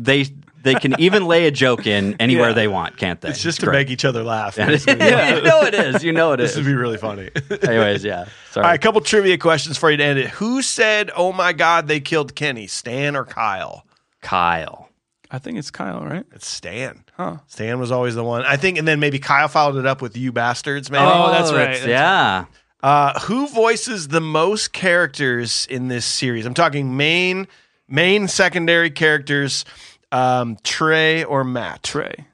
[0.01, 0.25] they
[0.63, 2.55] they can even lay a joke in anywhere Yeah.
[2.55, 3.87] they want can't they It's just to great.
[3.87, 4.57] make each other laugh.
[4.59, 7.31] yeah, you know it is you know it This is would be really funny.
[7.63, 10.31] anyways yeah sorry All right, a couple trivia questions for you to end it.
[10.31, 12.67] Who said, "Oh my God, they killed Kenny"?
[12.67, 13.85] Stan or Kyle?
[14.23, 14.86] kyle
[15.31, 16.25] I think it's Kyle, right?
[16.33, 17.05] It's Stan.
[17.17, 17.39] Huh.
[17.47, 18.43] Stan was always the one.
[18.45, 21.05] I think, and then maybe Kyle followed it up with "You bastards," maybe.
[21.05, 21.73] Oh, that's right.
[21.75, 22.45] That's yeah
[22.83, 26.47] Uh, who voices the most characters in this series?
[26.47, 27.49] I'm talking main,
[27.89, 29.65] main, secondary characters.
[30.13, 31.83] Um, Trey or Matt?
[31.83, 32.27] Trey.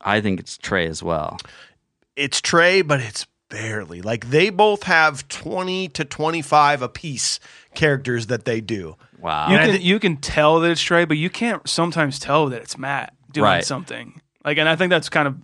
[0.00, 1.38] I think it's Trey as well.
[2.16, 4.02] It's Trey, but it's barely.
[4.02, 7.38] Like they both have 20 to 25 apiece
[7.74, 8.96] characters that they do.
[9.20, 9.50] Wow.
[9.50, 12.62] You can thi- you can tell that it's Trey, but you can't sometimes tell that
[12.62, 13.64] it's Matt doing Right.
[13.64, 14.20] something.
[14.44, 15.36] Like, and I think that's kind of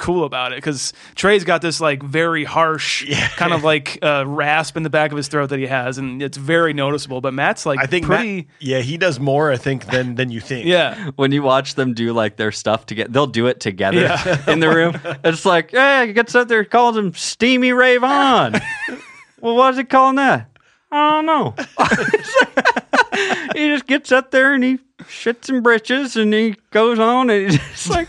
[0.00, 4.76] cool about it because Trey's got this like very harsh kind of like uh, rasp
[4.76, 7.20] in the back of his throat that he has, and it's very noticeable.
[7.20, 8.36] But Matt's like I think pretty.
[8.36, 9.52] Matt, yeah, he does more.
[9.52, 10.66] I think than than you think.
[10.66, 14.42] yeah, when you watch them do like their stuff together, they'll do it together Yeah.
[14.50, 14.98] in the room.
[15.22, 18.54] It's like, hey, he gets up there, calls him Steamy Ray Vaughn.
[19.40, 20.48] well, what is he calling that?
[20.90, 21.54] I don't know.
[23.54, 27.50] he just gets up there and he shits and britches and he goes on and
[27.52, 28.08] he's just like,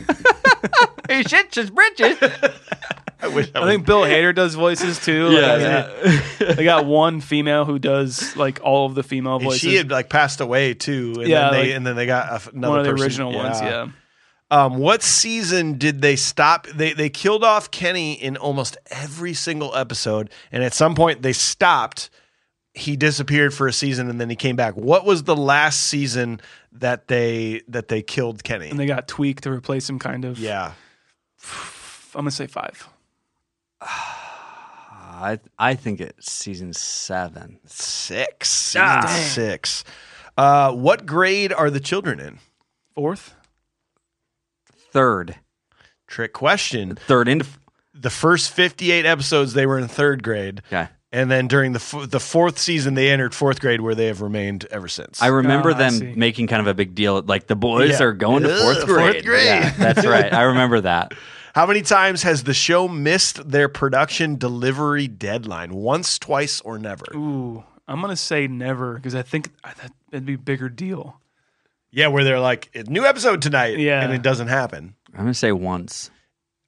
[1.12, 2.18] he shits his britches.
[3.24, 5.28] I wish I, I think Bill Hader does voices too.
[5.30, 5.90] Like, Yeah,
[6.40, 9.62] I- they got one female who does like all of the female and voices.
[9.62, 11.14] she had like passed away too.
[11.20, 12.92] And Yeah, then they, like, and then they got a f- another one of the
[12.94, 13.04] person.
[13.06, 13.62] original ones.
[13.62, 13.90] Yeah.
[14.50, 16.68] Um, what season did they stop?
[16.68, 21.32] They they killed off Kenny in almost every single episode, and at some point they
[21.34, 22.10] stopped.
[22.74, 24.76] He disappeared for a season, and then he came back.
[24.76, 26.42] What was the last season
[26.74, 28.70] that they that they killed Kenny?
[28.70, 30.00] and they got Tweek to replace him.
[30.00, 30.38] Kind of.
[30.40, 30.74] yeah,
[32.14, 32.88] I'm gonna say five.
[33.82, 37.60] I, I think it's season seven.
[37.66, 38.50] six.
[38.50, 39.06] Season Ah.
[39.08, 39.84] six.
[40.38, 42.40] Uh, what grade are the children in?
[42.96, 43.36] Fourth.
[44.92, 45.36] Third.
[46.08, 46.96] Trick question.
[46.96, 47.46] Third into.
[47.94, 50.88] The first fifty-eight episodes, they were in third grade, Okay.
[51.12, 54.22] And then during the f- the fourth season, they entered fourth grade, where they have
[54.22, 55.22] remained ever since.
[55.22, 56.14] I remember oh, I them see.
[56.16, 57.22] making kind of a big deal.
[57.22, 58.06] Like the boys Yeah.
[58.08, 59.26] are going to Ugh, fourth fourth grade.
[59.26, 59.46] grade.
[59.46, 60.34] Yeah, that's right.
[60.34, 61.14] I remember that.
[61.54, 65.74] How many times has the show missed their production delivery deadline?
[65.74, 67.04] Once, twice, or never?
[67.14, 71.20] Ooh, I'm gonna say never because I think I- that- that'd be a bigger deal.
[71.94, 74.02] Yeah, where they're like, new episode tonight, Yeah.
[74.02, 74.96] and it doesn't happen.
[75.14, 76.10] I'm gonna say once.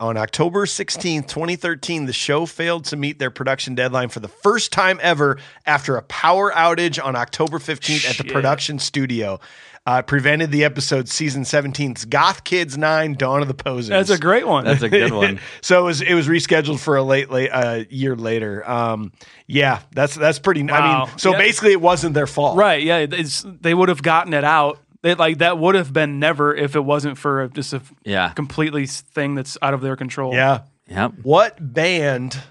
[0.03, 4.73] On October 16th, 2013, the show failed to meet their production deadline for the first
[4.73, 9.39] time ever after a power outage on October 15th at the production studio.
[9.85, 13.87] Uh, prevented the episode season 17's Goth Kids 9 Dawn of the Posers.
[13.89, 14.63] That's a great one.
[14.65, 15.39] That's a good one.
[15.61, 18.69] so it was it was rescheduled for a late late uh, year later.
[18.69, 19.11] Um,
[19.47, 20.69] yeah, that's that's pretty.
[20.69, 21.37] I mean, so Yeah.
[21.37, 22.81] basically, it wasn't their fault, right.
[22.81, 22.99] Yeah.
[22.99, 24.79] It's, they would have gotten it out.
[25.03, 28.29] They, like that would have been never if it wasn't for just a Yeah.
[28.29, 30.33] completely thing that's out of their control.
[30.33, 30.61] Yeah.
[30.87, 31.13] Yep.
[31.23, 32.41] What band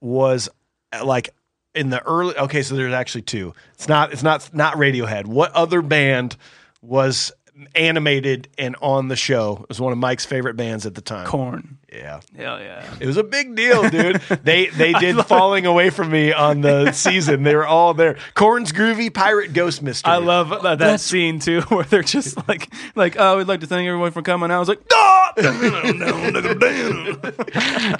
[0.00, 0.48] was
[0.92, 1.30] uh, like
[1.74, 2.36] in the early?
[2.36, 3.54] Okay, so there's actually two.
[3.74, 4.12] It's not.
[4.12, 5.26] It's not not Radiohead.
[5.26, 6.36] What other band
[6.82, 7.30] was
[7.74, 9.58] animated and on the show?
[9.62, 11.26] It was one of Mike's favorite bands at the time.
[11.26, 11.78] Korn.
[11.92, 12.20] Yeah.
[12.36, 12.94] Hell yeah.
[13.00, 14.16] It was a big deal, dude.
[14.42, 17.42] they they did falling away from me on the season.
[17.42, 18.16] They were all there.
[18.34, 20.12] Korn's groovy pirate ghost mystery.
[20.12, 23.66] I love that, that scene too, where they're just like, like, oh, we'd like to
[23.66, 24.50] thank everyone for coming.
[24.50, 25.32] I was like, ah!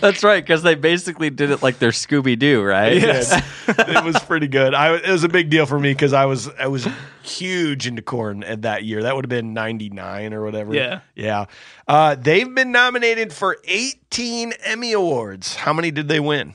[0.01, 2.95] That's right, because they basically did it like they're Scooby Doo, right?
[2.95, 3.43] Yes.
[3.69, 4.75] it was pretty good.
[4.75, 6.89] I it was a big deal for me because I was I was
[7.23, 9.03] huge into Korn at that year.
[9.03, 10.75] That would have been ninety nine or whatever.
[10.75, 11.01] Yeah.
[11.15, 11.47] yeah.
[11.89, 15.55] Uh, they've been nominated for eighteen Emmy awards.
[15.57, 16.55] How many did they win?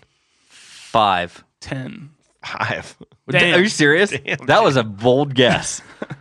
[0.50, 1.44] Five.
[1.60, 2.12] ten.
[2.44, 2.96] Five.
[3.30, 3.56] Damn.
[3.60, 4.12] Are you serious?
[4.12, 5.82] that was a bold guess.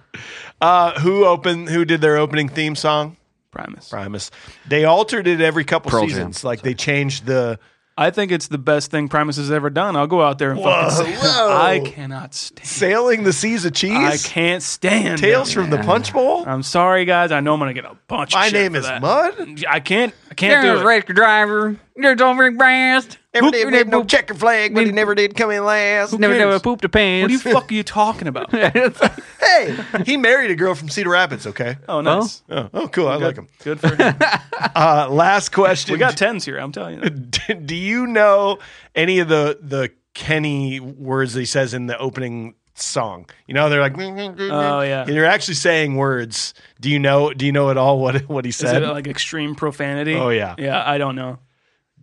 [0.58, 1.68] Uh, who opened?
[1.68, 3.18] Who did their opening theme song?
[3.50, 3.90] Primus.
[3.90, 4.30] Primus.
[4.66, 6.08] They altered it every couple Pearl Jam.
[6.08, 6.44] seasons.
[6.44, 7.58] Like they changed the.
[7.98, 9.96] I think it's the best thing Primus has ever done.
[9.96, 11.56] I'll go out there and fucking say, whoa.
[11.56, 12.66] I cannot stand.
[12.66, 13.92] Sailing the seas of cheese.
[13.96, 16.44] I can't stand Tales from the Punch Bowl.
[16.46, 17.32] I'm sorry, guys.
[17.32, 18.34] I know I'm gonna get a bunch.
[18.34, 19.00] My of shit name for is that.
[19.00, 19.64] Mud.
[19.68, 20.12] I can't.
[20.30, 20.84] I can't do There's it.
[20.84, 21.76] race driver.
[21.96, 23.16] There's over fast.
[23.36, 25.50] Never Whoop, did you make never no poop- checker flag, but he never did come
[25.50, 26.18] in last.
[26.18, 26.40] Never, cares?
[26.46, 27.32] never pooped a pants.
[27.34, 28.52] What the fuck are you talking about?
[29.38, 31.46] Hey, he married a girl from Cedar Rapids.
[31.46, 31.76] Okay.
[31.88, 32.42] Oh, nice.
[32.50, 33.06] Oh, oh, cool.
[33.06, 33.48] I Good, like him.
[33.62, 34.16] Good for him.
[34.74, 35.92] Uh, last question.
[35.92, 36.58] we got tens here.
[36.58, 37.10] I'm telling you.
[37.54, 38.58] Do you know
[38.94, 43.26] any of the the Kenny words that he says in the opening song?
[43.46, 45.04] You know, they're like, Oh, yeah.
[45.04, 46.52] They're actually saying words.
[46.80, 47.32] Do you know?
[47.32, 48.82] Do you know at all what what he Is said?
[48.82, 50.14] it like extreme profanity?
[50.14, 50.54] Oh, yeah.
[50.58, 51.38] Yeah, I don't know.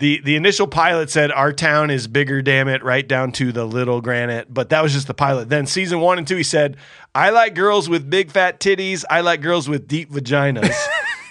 [0.04, 3.64] The the initial pilot said our town is bigger damn it right down to the
[3.64, 4.54] little granite.
[4.54, 5.48] But that was just the pilot.
[5.48, 6.76] Then season one and two he said
[7.16, 9.06] i like girls with big fat titties.
[9.10, 10.76] I like girls with deep vaginas.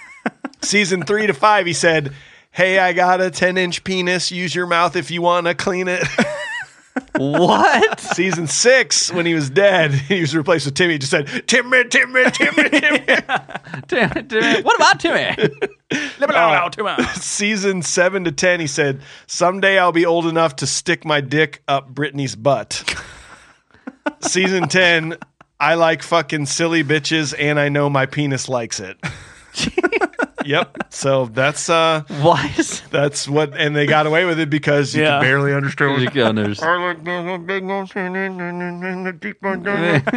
[0.63, 2.13] Season three to five he said
[2.49, 4.31] hey i got a 10 inch penis.
[4.31, 6.03] Use your mouth if you want to clean it
[7.17, 7.99] what?
[7.99, 11.83] season six when he was dead he was replaced with timmy he just said timmy
[11.85, 12.69] timmy timmy
[13.87, 16.89] timmy it, damn what about Timmy?
[16.89, 21.21] Uh, season seven to ten, he said, "Someday I'll be old enough to stick my
[21.21, 22.83] dick up Brittany's butt."
[24.21, 25.17] season ten,
[25.59, 28.97] I like fucking silly bitches, and I know my penis likes it.
[30.45, 30.77] Yep.
[30.89, 32.83] So that's uh, what?
[32.91, 35.19] that's what, and they got away with it because you Yeah.
[35.19, 36.03] could barely understand.
[36.03, 36.59] What Gunners.
[36.63, 39.65] I like the big ones and the deep ones.
[39.65, 40.07] Like,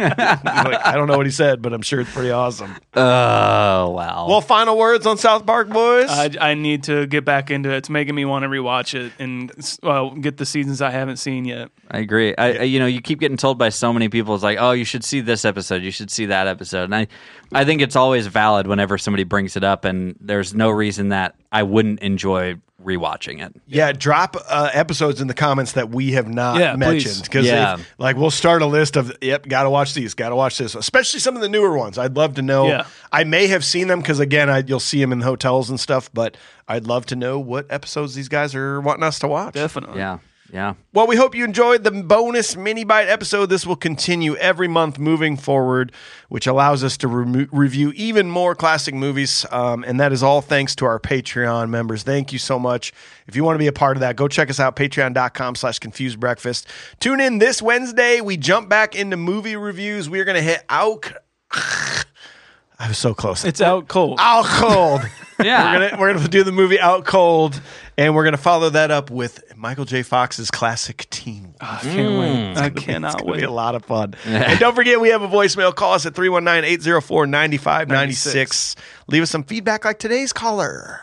[0.85, 2.75] I don't know what he said, but I'm sure it's pretty awesome.
[2.93, 4.27] Oh wow.
[4.29, 6.09] Well, final words on South Park, boys.
[6.09, 7.77] I, I need to get back into it.
[7.77, 9.51] It's making me want to rewatch it and
[9.83, 11.69] well, get the seasons I haven't seen yet.
[11.89, 12.35] I agree.
[12.37, 14.71] I, I you know you keep getting told by so many people it's like oh
[14.71, 17.07] you should see this episode you should see that episode and I
[17.53, 21.35] I think it's always valid whenever somebody brings it up and there's no reason that
[21.51, 23.53] I wouldn't enjoy rewatching it.
[23.67, 27.21] Yeah, drop uh, episodes in the comments that we have not Yeah, mentioned please.
[27.23, 27.77] because Yeah.
[27.97, 30.75] like we'll start a list of yep, got to watch these, got to watch this,
[30.75, 31.97] especially some of the newer ones.
[31.97, 32.67] I'd love to know.
[32.67, 32.85] Yeah.
[33.11, 36.09] I may have seen them because again, I, you'll see them in hotels and stuff,
[36.13, 36.37] but
[36.67, 39.55] I'd love to know what episodes these guys are wanting us to watch.
[39.55, 39.97] Definitely.
[39.97, 40.19] Yeah.
[40.51, 40.75] Yeah.
[40.93, 43.47] Well, we hope you enjoyed the bonus mini bite episode.
[43.47, 45.91] This will continue every month moving forward,
[46.29, 49.45] which allows us to remo review even more classic movies.
[49.51, 52.03] Um, and that is all thanks to our Patreon members.
[52.03, 52.93] Thank you so much.
[53.27, 55.79] If you want to be a part of that, go check us out, patreon.com slash
[55.79, 56.67] confused breakfast.
[56.99, 58.21] Tune in this Wednesday.
[58.21, 60.09] We jump back into movie reviews.
[60.09, 61.11] We are going to hit out.
[61.51, 63.43] I was so close.
[63.43, 64.17] It's out cold.
[64.21, 65.01] out cold.
[65.39, 65.73] Yeah.
[65.73, 67.59] We're gonna we're gonna do the movie Out Cold,
[67.97, 70.03] and we're gonna follow that up with Michael J.
[70.03, 71.55] Fox's classic Teen Wolf.
[71.61, 72.57] I can't wait.
[72.57, 73.39] I It's cannot gonna wait.
[73.39, 74.15] be a lot of fun.
[74.25, 75.73] and don't forget, we have a voicemail.
[75.75, 78.75] Call us at 319-804-9596.
[79.07, 81.01] Leave us some feedback like today's caller.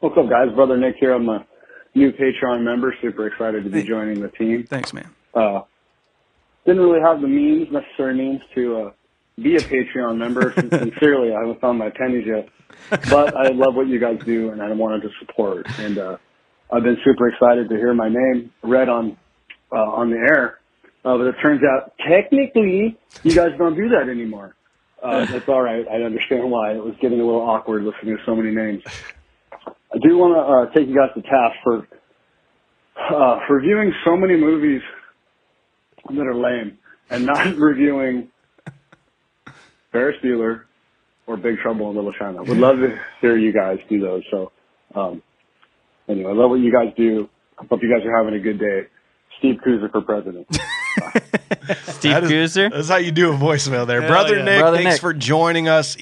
[0.00, 0.48] What's up, guys?
[0.54, 1.12] Brother Nick here.
[1.12, 1.44] I'm a
[1.94, 2.94] new Patreon member.
[3.02, 4.64] Super excited to be joining the team.
[4.68, 5.08] Thanks, man.
[5.34, 5.62] Uh,
[6.66, 8.90] didn't really have the means, necessary means to uh,
[9.42, 10.52] be a Patreon member.
[10.56, 12.48] Sincerely, I haven't found my pennies yet.
[13.10, 15.66] But I love what you guys do, and I wanted to support.
[15.78, 16.16] And uh,
[16.72, 19.16] I've been super excited to hear my name read on
[19.72, 20.58] uh, on the air.
[21.04, 24.54] Uh, but it turns out, technically, you guys don't do that anymore.
[25.02, 25.86] Uh, that's all right.
[25.88, 26.72] I understand why.
[26.72, 28.82] It was getting a little awkward listening to so many names.
[29.66, 31.86] I do want to uh, take you guys to task for
[32.98, 34.82] uh, for reviewing so many movies
[36.10, 36.78] that are lame
[37.10, 38.28] and not reviewing
[39.92, 40.62] Ferris Bueller
[41.26, 42.42] or Big Trouble in Little China.
[42.42, 44.22] Would love to hear you guys do those.
[44.30, 44.52] So,
[44.94, 45.22] um,
[46.08, 47.28] anyway, I love what you guys do.
[47.56, 48.88] Hope you guys are having a good day.
[49.38, 50.46] Steve Kuzer for president.
[51.84, 52.70] Steve That is- Gooser.
[52.70, 54.00] That's how you do a voicemail there.
[54.02, 54.44] Brother yeah.
[54.44, 55.00] Nick, Brother thanks Nick.
[55.00, 55.96] for joining us.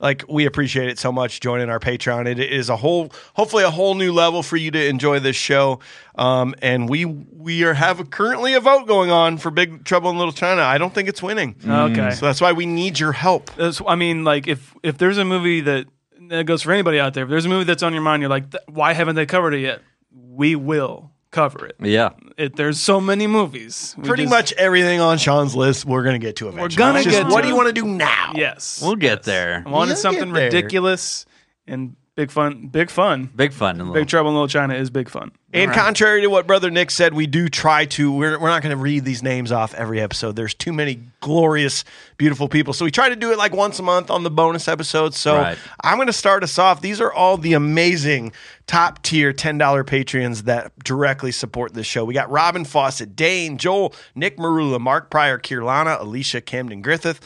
[0.00, 2.26] Like we appreciate it so much joining our Patreon.
[2.26, 5.80] It is a whole hopefully a whole new level for you to enjoy this show.
[6.16, 10.10] Um, and we we are have a, currently a vote going on for Big Trouble
[10.10, 10.62] in Little China.
[10.62, 11.56] I don't think it's winning.
[11.66, 12.10] Okay.
[12.12, 13.46] So that's why we need your help.
[13.54, 15.86] That's- I mean, like if if there's a movie that
[16.28, 17.24] that goes for anybody out there.
[17.24, 19.60] If there's a movie that's on your mind, you're like, why haven't they covered it
[19.60, 19.82] yet?
[20.10, 21.76] We will cover it.
[21.80, 22.10] Yeah.
[22.38, 23.94] it there's so many movies.
[23.98, 26.76] We Pretty just- much everything on Sean's list, we're going to get to eventually.
[26.78, 28.32] gonna It's just, get What to do you want to do now?
[28.34, 29.62] Yes, We'll get there.
[29.66, 30.44] I wanted You'll something there.
[30.44, 31.26] ridiculous
[31.66, 32.68] and big fun.
[32.68, 33.30] Big fun.
[33.34, 33.80] Big fun.
[33.80, 35.32] and Big Trouble in Little China is big fun.
[35.52, 38.10] And contrary to what Brother Nick said, we do try to.
[38.12, 40.34] We're, we're not going to read these names off every episode.
[40.34, 41.84] There's too many glorious,
[42.16, 42.72] beautiful people.
[42.74, 45.16] So we try to do it like once a month on the bonus episodes.
[45.16, 45.56] So Right.
[45.80, 46.80] I'm going to start us off.
[46.80, 48.32] These are all the amazing
[48.66, 52.04] top tier $10 Patreons that directly support this show.
[52.04, 57.20] We got Robin Fawcett, Dane, Joel, Nick Merulla, Mark Prior, Keerlana, Elisha Camden Griffith,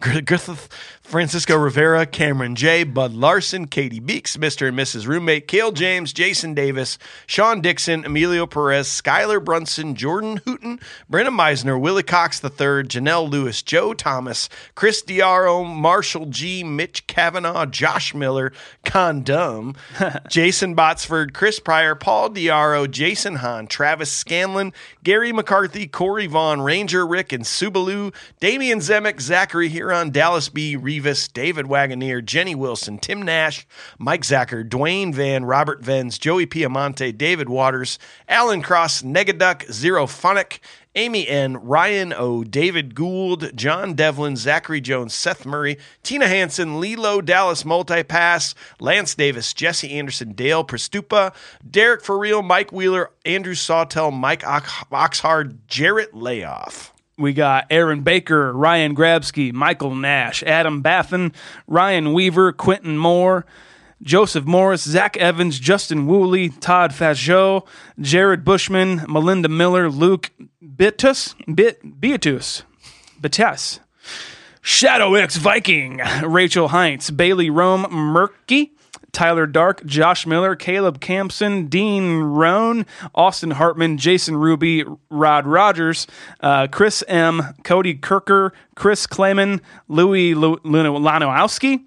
[0.00, 0.70] Gr- Griffith,
[1.06, 4.66] Francisco Rivera, Cameron Jay, Bud Larsen, Katie Beeks, Mr.
[4.66, 5.06] and Mrs.
[5.06, 6.98] Roommate, Cale James, Jason Davis,
[7.28, 13.62] Shaun Dixon, Emilio Perez, Skyler Brunssen, Jordan Hooten, Brynna Misener, Willie Cox III, Jenel Lewis,
[13.62, 18.52] Joe Thomas, Chris DeAro, Marshall G, Mitch Cavanaugh, Josh Miller,
[18.84, 19.76] Condumb,
[20.28, 24.72] Jason Botsford, Chris Prior, Paul DeAro, Jason Hahn, Travis Scanlan,
[25.04, 30.74] Gary McCarthy, Corey Vaughn, Ranger Rick, and Suebaloo, Damien Zemek, Zachary Hearon, Dallas B.
[31.00, 33.66] Revis, David Waggoner, Jeni Wilson, Tim Nash,
[33.98, 40.58] Mike Zachar, Duane Van, Robert Vens, Joey Piemonte, David Waters, Allen Cross, Negaduck, ZerophoniK,
[40.94, 47.20] Amy N., Ryan O., David Gould, John Devlin, Zachary Jones, Seth Murray, Tina Hansen, Lilo,
[47.20, 51.34] Dallas Multipass, Lance Davis, Jesse Anderson, Dale Prestupa,
[51.68, 56.94] Derek For Real, Mike Wheeler, Andrew Sawtell, Mike Ox- Oxhard, Jarrett Layoff.
[57.18, 61.32] We got Aaron Baker, Ryan Grabsky, Michael Nash, Adam Baffin,
[61.66, 63.46] Ryan Weaver, Quentin Moore,
[64.02, 67.66] Joseph Morris, Zach Evans, Justin Woolley, Todd Fajot,
[67.98, 70.30] Jared Bushman, Melinda Miller, Luke
[70.62, 72.64] Bitus, Bit, Beatus,
[73.18, 73.78] Bitas,
[74.60, 78.75] Shadow X Viking, Rachel Heinz, Bailey Rome, Murky,
[79.16, 86.06] Tyler Dark, Josh Miller, Caleb Campson, Dean Roan, Austin Hartman, Jason Ruby, Rod Rogers,
[86.40, 91.86] uh, Chris M, Cody Kirker, Chris Clayman, Louis Lu- Lanowski,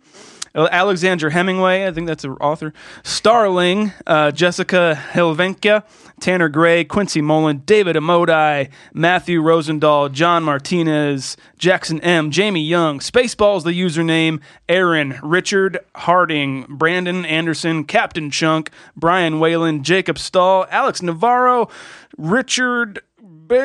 [0.55, 2.73] Alexander Hemingway, I think that's the author,
[3.03, 5.83] Starling, uh, Jessica Helvenka,
[6.19, 13.63] Tanner Gray, Quincy Mullen, David Amodai, Matthew Rosendahl, John Martinez, Jackson M, Jamie Young, Spaceballs
[13.63, 21.69] the username, Aaron, Richard Harding, Brandon Anderson, Captain Chunk, Brian Whalen, Jacob Stahl, Alex Navarro,
[22.17, 22.99] Richard
[23.47, 23.55] Be-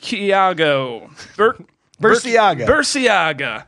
[0.00, 1.10] Burciago.
[1.36, 1.58] Bur-
[2.66, 3.64] Burciaga.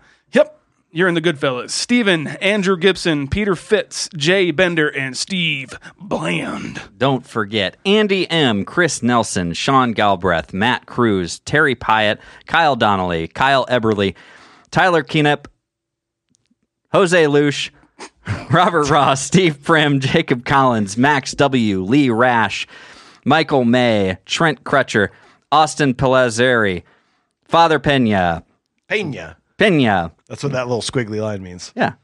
[0.95, 0.97] Burciaga.
[0.97, 0.99] Yep.
[0.99, 1.70] You're in the Goodfellas.
[1.70, 6.80] Stephen, Andrew Gibson, Peter Fitz, Jay Bender, and Steve Bland.
[6.97, 13.66] Don't forget Andy M., Chris Nelson, Sean Galbraith, Matt Cruz, Terry Pyatt, Kyle Donnelly, Kyle
[13.66, 14.14] Eberly,
[14.70, 15.47] Tyler Keenup,
[16.92, 17.72] Jose Lush,
[18.51, 22.66] Robert Ross, Steve Prim, Jacob Collins, Max W., Lee Rash,
[23.24, 25.09] Michael May, Trent Crutcher,
[25.51, 26.82] Austin Palazzeri,
[27.45, 28.45] Father Pena,
[28.88, 29.36] Pena.
[29.70, 30.12] Pena.
[30.28, 31.72] That's what that little squiggly line means.
[31.74, 31.94] Yeah.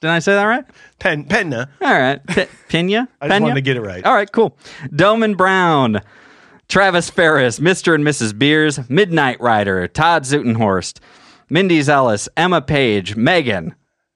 [0.00, 0.64] Did I say that right?
[0.98, 1.68] Pen, Pena.
[1.80, 2.26] All right.
[2.26, 3.08] P- Pena?
[3.20, 3.40] I just Pena?
[3.42, 4.04] wanted to get it right.
[4.04, 4.56] All right, cool.
[4.94, 6.00] Doman Brown,
[6.68, 7.94] Travis Ferris, Mr.
[7.94, 8.36] and Mrs.
[8.36, 10.98] Beers, Midnight Rider, Todd Zutenhorst,
[11.50, 13.74] Mindy Zellis, Emma Page, Megan,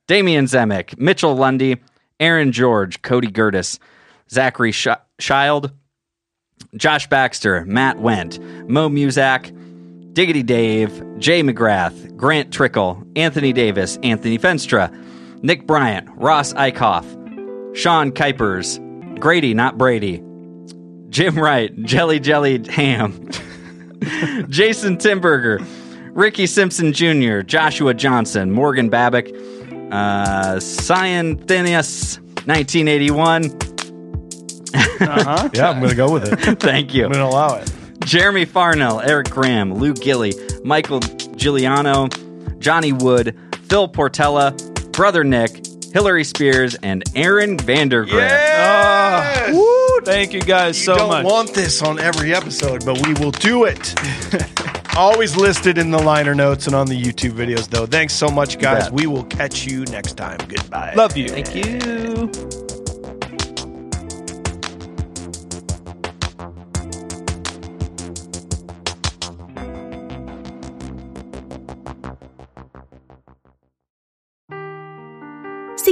[0.09, 1.77] Damien Zemek, Mitchell Lundy,
[2.19, 3.79] Aaron George, Cody Gertis,
[4.31, 4.89] Zachary Sh-
[5.19, 5.71] Child,
[6.77, 9.53] Josh Baxter, Matt Went, Mo Muzak,
[10.17, 14.91] Diggity Dave, Jay McGrath, Grant Trickle, Anthony Davis, Anthony Fenstra,
[15.43, 17.05] Nick Bryant, Ross Eichhoff,
[17.77, 18.81] Sean Kuipers,
[19.21, 20.23] Grady, not Brady,
[21.11, 23.29] Jim Wright, Jelly Jelly Ham,
[24.49, 25.63] Jason Timberger,
[26.15, 29.31] Ricky Simpson Jr., Joshua Johnson, Morgan Babick,
[29.93, 33.43] uh, Scienthenius, 1981.
[34.99, 36.59] Yeah, I'm going to go with it.
[36.61, 37.05] Thank you.
[37.05, 37.71] I'm going to allow it.
[38.07, 40.33] Jeremy Farnell, Eric Graham, Lou Gilly,
[40.63, 42.07] Michael Giuliano,
[42.59, 43.37] Johnny Wood,
[43.69, 44.53] Phil Portella,
[44.93, 48.13] Brother Nick, Hillary Spears, and Aaron Vandergrift.
[48.13, 49.53] Yes!
[49.55, 50.01] Woo!
[50.05, 51.25] Thank you guys You so don't much.
[51.25, 53.95] want this on every episode, but we will do it.
[54.97, 57.87] Always listed in the liner notes and on the YouTube videos, though.
[57.87, 58.91] Thanks so much, guys.
[58.91, 60.39] We will catch you next time.
[60.49, 60.95] Goodbye.
[60.95, 61.29] Love you.
[61.29, 62.66] Thank you.